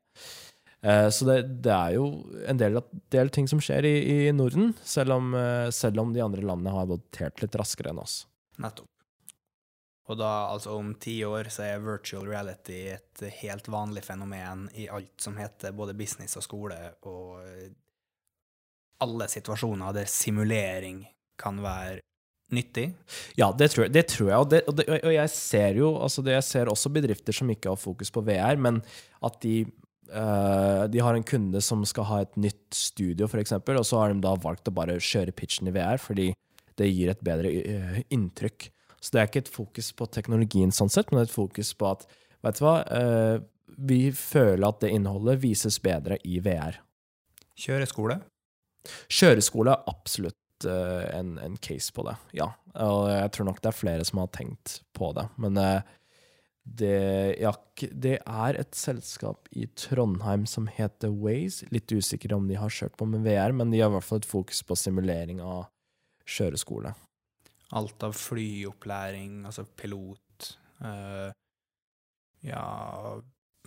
Eh, 0.84 1.08
Så 1.10 1.24
det, 1.24 1.38
det 1.64 1.72
er 1.72 1.94
jo 1.96 2.08
en 2.46 2.60
del, 2.60 2.80
del 3.10 3.30
ting 3.34 3.48
som 3.48 3.60
skjer 3.62 3.88
i, 3.88 3.94
i 4.28 4.32
Norden, 4.32 4.74
selv 4.84 5.16
om, 5.16 5.34
eh, 5.34 5.70
selv 5.70 6.00
om 6.00 6.12
de 6.12 6.22
andre 6.22 6.44
landene 6.44 6.74
har 6.74 6.86
adoptert 6.86 7.40
litt 7.42 7.56
raskere 7.56 7.90
enn 7.90 8.02
oss. 8.02 8.26
Nettopp. 8.60 8.88
Og 10.04 10.18
da, 10.20 10.50
altså 10.52 10.74
om 10.76 10.90
ti 11.00 11.16
år, 11.24 11.48
så 11.48 11.64
er 11.64 11.80
virtual 11.80 12.26
reality 12.28 12.82
et 12.92 13.22
helt 13.40 13.70
vanlig 13.72 14.02
fenomen 14.04 14.66
i 14.76 14.84
alt 14.92 15.16
som 15.24 15.38
heter 15.40 15.72
både 15.72 15.96
business 15.96 16.36
og 16.36 16.44
skole, 16.44 16.76
og 17.08 17.40
eh, 17.40 17.70
alle 19.04 19.28
situasjoner 19.30 19.94
der 19.96 20.10
simulering 20.10 21.04
kan 21.40 21.60
være 21.62 22.00
nyttig. 22.54 22.90
Ja, 23.38 23.50
det 23.56 23.70
tror 23.72 23.86
jeg. 23.86 23.94
Det 23.94 24.04
tror 24.12 24.28
jeg 24.28 24.42
og, 24.42 24.50
det, 24.52 24.60
og, 24.68 24.76
det, 24.78 24.86
og 24.98 25.14
jeg 25.14 25.32
ser 25.32 25.80
jo 25.80 25.94
altså 26.02 26.22
det, 26.24 26.36
Jeg 26.36 26.46
ser 26.48 26.70
også 26.70 26.92
bedrifter 26.92 27.36
som 27.36 27.50
ikke 27.50 27.72
har 27.72 27.80
fokus 27.80 28.12
på 28.14 28.24
VR, 28.26 28.60
men 28.60 28.82
at 29.22 29.40
de 29.44 29.64
Uh, 30.04 30.84
de 30.92 31.00
har 31.00 31.16
en 31.16 31.24
kunde 31.24 31.58
som 31.64 31.80
skal 31.88 32.04
ha 32.06 32.18
et 32.22 32.34
nytt 32.36 32.76
studio, 32.76 33.24
f.eks., 33.24 33.54
og 33.56 33.86
så 33.88 34.02
har 34.02 34.12
de 34.12 34.20
da 34.22 34.34
valgt 34.36 34.68
å 34.68 34.74
bare 34.76 34.98
kjøre 35.00 35.32
pitchen 35.32 35.70
i 35.70 35.72
VR 35.72 35.96
fordi 35.98 36.26
det 36.76 36.90
gir 36.90 37.08
et 37.10 37.22
bedre 37.24 37.48
uh, 37.48 37.96
inntrykk. 38.12 38.68
Så 39.00 39.14
det 39.14 39.22
er 39.22 39.30
ikke 39.30 39.42
et 39.46 39.50
fokus 39.50 39.88
på 39.96 40.06
teknologien 40.12 40.70
sånn 40.76 40.92
sett, 40.92 41.08
men 41.10 41.24
et 41.24 41.32
fokus 41.32 41.72
på 41.80 41.88
at 41.88 42.04
vet 42.44 42.60
du 42.60 42.62
hva, 42.66 42.76
uh, 42.84 43.40
vi 43.80 44.12
føler 44.14 44.68
at 44.68 44.84
det 44.84 44.92
innholdet 44.94 45.40
vises 45.42 45.80
bedre 45.82 46.20
i 46.28 46.36
VR. 46.44 46.78
Kjøreskole. 47.58 48.20
Kjøreskole 49.12 49.74
er 49.74 49.90
absolutt 49.90 50.66
eh, 50.68 51.04
en, 51.16 51.36
en 51.42 51.58
case 51.62 51.92
på 51.94 52.04
det, 52.08 52.16
ja. 52.36 52.50
Og 52.84 53.08
jeg 53.12 53.34
tror 53.34 53.48
nok 53.50 53.60
det 53.62 53.70
er 53.70 53.78
flere 53.78 54.06
som 54.06 54.22
har 54.22 54.32
tenkt 54.34 54.80
på 54.96 55.12
det. 55.16 55.26
Men 55.40 55.60
eh, 55.60 55.92
det, 56.64 56.96
ja, 57.42 57.52
det 57.92 58.16
er 58.20 58.58
et 58.60 58.76
selskap 58.78 59.48
i 59.52 59.66
Trondheim 59.78 60.46
som 60.48 60.68
heter 60.70 61.12
Waze. 61.12 61.68
Litt 61.74 61.92
usikker 61.92 62.34
om 62.36 62.48
de 62.48 62.58
har 62.60 62.72
kjørt 62.72 62.96
på 63.00 63.08
med 63.08 63.24
VR, 63.26 63.52
men 63.56 63.72
de 63.72 63.82
har 63.82 63.92
i 63.92 63.96
hvert 63.98 64.08
fall 64.08 64.22
et 64.22 64.30
fokus 64.30 64.64
på 64.66 64.78
simulering 64.78 65.42
av 65.44 65.66
kjøreskole. 66.24 66.94
Alt 67.74 68.04
av 68.06 68.16
flyopplæring, 68.16 69.42
altså 69.48 69.66
pilot. 69.76 70.20
eh, 70.84 71.30
ja, 72.44 72.64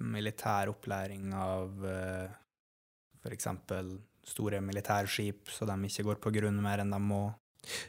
militær 0.06 0.70
opplæring 0.70 1.32
av 1.34 1.86
uh, 1.86 2.30
f.eks. 3.24 3.48
store 4.28 4.62
militærskip, 4.64 5.52
så 5.54 5.68
de 5.70 5.78
ikke 5.88 6.06
går 6.10 6.22
på 6.24 6.34
grunn 6.40 6.62
mer 6.64 6.84
enn 6.84 6.94
de 6.94 7.02
må. 7.02 7.26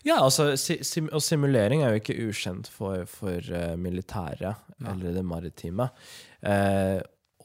Ja, 0.07 0.19
altså, 0.25 0.53
sim, 0.59 1.09
og 1.15 1.23
simulering 1.23 1.85
er 1.85 1.93
jo 1.93 2.01
ikke 2.01 2.17
ukjent 2.29 2.71
for, 2.73 3.05
for 3.11 3.39
uh, 3.53 3.77
militæret 3.79 4.43
ja. 4.49 4.57
eller 4.91 5.15
det 5.15 5.25
maritime. 5.27 5.89
Uh, 6.43 6.99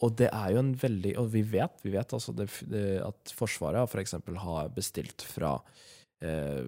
og 0.03 0.15
det 0.19 0.29
er 0.34 0.51
jo 0.51 0.60
en 0.60 0.73
veldig 0.75 1.13
Og 1.21 1.29
vi 1.32 1.43
vet, 1.47 1.77
vi 1.86 1.93
vet 1.93 2.15
altså 2.15 2.34
det, 2.36 2.49
det, 2.67 2.97
at 3.06 3.32
Forsvaret 3.38 3.88
for 3.88 4.01
eksempel 4.01 4.36
har 4.41 4.71
bestilt 4.75 5.23
fra 5.23 5.53
uh, 5.62 6.63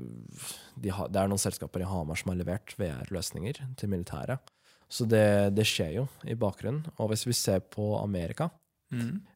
de 0.75 0.93
ha, 0.93 1.07
Det 1.09 1.21
er 1.21 1.31
noen 1.31 1.41
selskaper 1.41 1.83
i 1.83 1.89
Hamar 1.89 2.21
som 2.21 2.31
har 2.31 2.39
levert 2.39 2.75
VR-løsninger 2.79 3.63
til 3.79 3.91
militæret. 3.91 4.53
Så 4.87 5.07
det, 5.09 5.55
det 5.57 5.65
skjer 5.67 5.95
jo 5.97 6.05
i 6.29 6.37
bakgrunnen. 6.37 6.85
Og 7.01 7.09
hvis 7.11 7.25
vi 7.25 7.33
ser 7.33 7.65
på 7.73 7.95
Amerika 7.97 8.51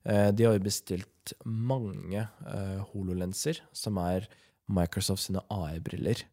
Eh, 0.03 0.29
De 0.35 0.45
har 0.47 0.57
jo 0.57 0.65
bestilt 0.65 1.33
mange 1.45 2.21
eh, 2.25 2.79
hololenser, 2.91 3.61
som 3.75 3.99
er 4.01 4.27
Microsoft 4.69 5.25
sine 5.25 5.43
AI-briller. 5.53 6.23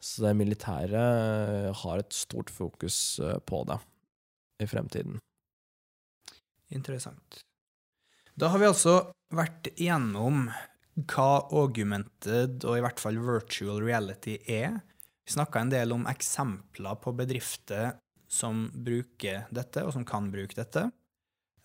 Så 0.00 0.24
det 0.24 0.36
militære 0.38 1.04
eh, 1.04 1.70
har 1.82 2.02
et 2.02 2.16
stort 2.16 2.52
fokus 2.52 3.20
på 3.46 3.62
det 3.68 3.78
i 4.60 4.68
fremtiden. 4.68 5.20
Interessant. 6.70 7.40
Da 8.38 8.48
har 8.52 8.60
vi 8.62 8.68
altså 8.70 8.94
vært 9.34 9.68
igjennom 9.74 10.46
hva 11.10 11.32
augmented, 11.56 12.62
og 12.64 12.76
i 12.76 12.84
hvert 12.84 13.00
fall 13.02 13.18
virtual 13.22 13.80
reality, 13.82 14.36
er. 14.48 14.78
Vi 15.24 15.34
snakka 15.34 15.62
en 15.62 15.72
del 15.72 15.92
om 15.94 16.06
eksempler 16.10 16.98
på 17.02 17.12
bedrifter 17.16 17.94
som 18.30 18.68
bruker 18.72 19.46
dette, 19.54 19.84
og 19.84 19.94
som 19.96 20.06
kan 20.06 20.30
bruke 20.32 20.56
dette. 20.56 20.86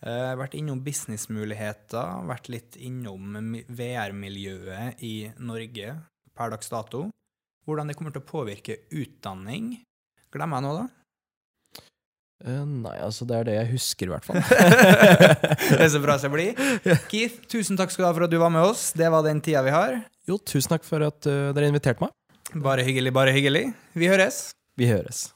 Eh, 0.04 0.32
vært 0.36 0.56
innom 0.58 0.82
businessmuligheter, 0.84 2.26
vært 2.28 2.50
litt 2.52 2.76
innom 2.76 3.56
VR-miljøet 3.72 5.00
i 5.06 5.14
Norge 5.40 5.94
per 6.36 6.52
dags 6.52 6.68
dato. 6.72 7.06
Hvordan 7.66 7.88
det 7.88 7.96
kommer 7.98 8.12
til 8.14 8.22
å 8.22 8.28
påvirke 8.28 8.82
utdanning. 8.94 9.72
Glemmer 10.34 10.60
jeg 10.60 10.66
noe, 10.66 10.84
da? 10.84 10.92
Uh, 12.44 12.66
nei, 12.68 12.92
altså 13.00 13.24
det 13.24 13.38
er 13.38 13.46
det 13.48 13.54
jeg 13.56 13.70
husker, 13.70 14.10
i 14.10 14.12
hvert 14.12 14.26
fall. 14.26 14.42
det 15.72 15.80
er 15.80 15.88
så 15.90 16.02
bra 16.04 16.18
som 16.20 16.34
blir. 16.34 16.52
Keith, 17.08 17.40
tusen 17.50 17.80
takk 17.80 17.94
skal 17.94 18.04
du 18.04 18.08
ha 18.10 18.16
for 18.18 18.26
at 18.28 18.34
du 18.34 18.36
var 18.42 18.52
med 18.52 18.68
oss. 18.68 18.90
Det 18.94 19.08
var 19.10 19.24
den 19.26 19.40
tida 19.42 19.64
vi 19.66 19.72
har. 19.74 20.02
jo, 20.28 20.36
tusen 20.38 20.76
takk 20.76 20.84
for 20.86 21.02
at 21.08 21.26
uh, 21.26 21.54
dere 21.56 21.72
inviterte 21.72 22.04
meg. 22.04 22.12
Bare 22.62 22.84
hyggelig, 22.86 23.14
bare 23.16 23.32
hyggelig. 23.34 23.70
Vi 23.96 24.12
høres. 24.12 24.50
Vi 24.76 24.92
høres. 24.92 25.30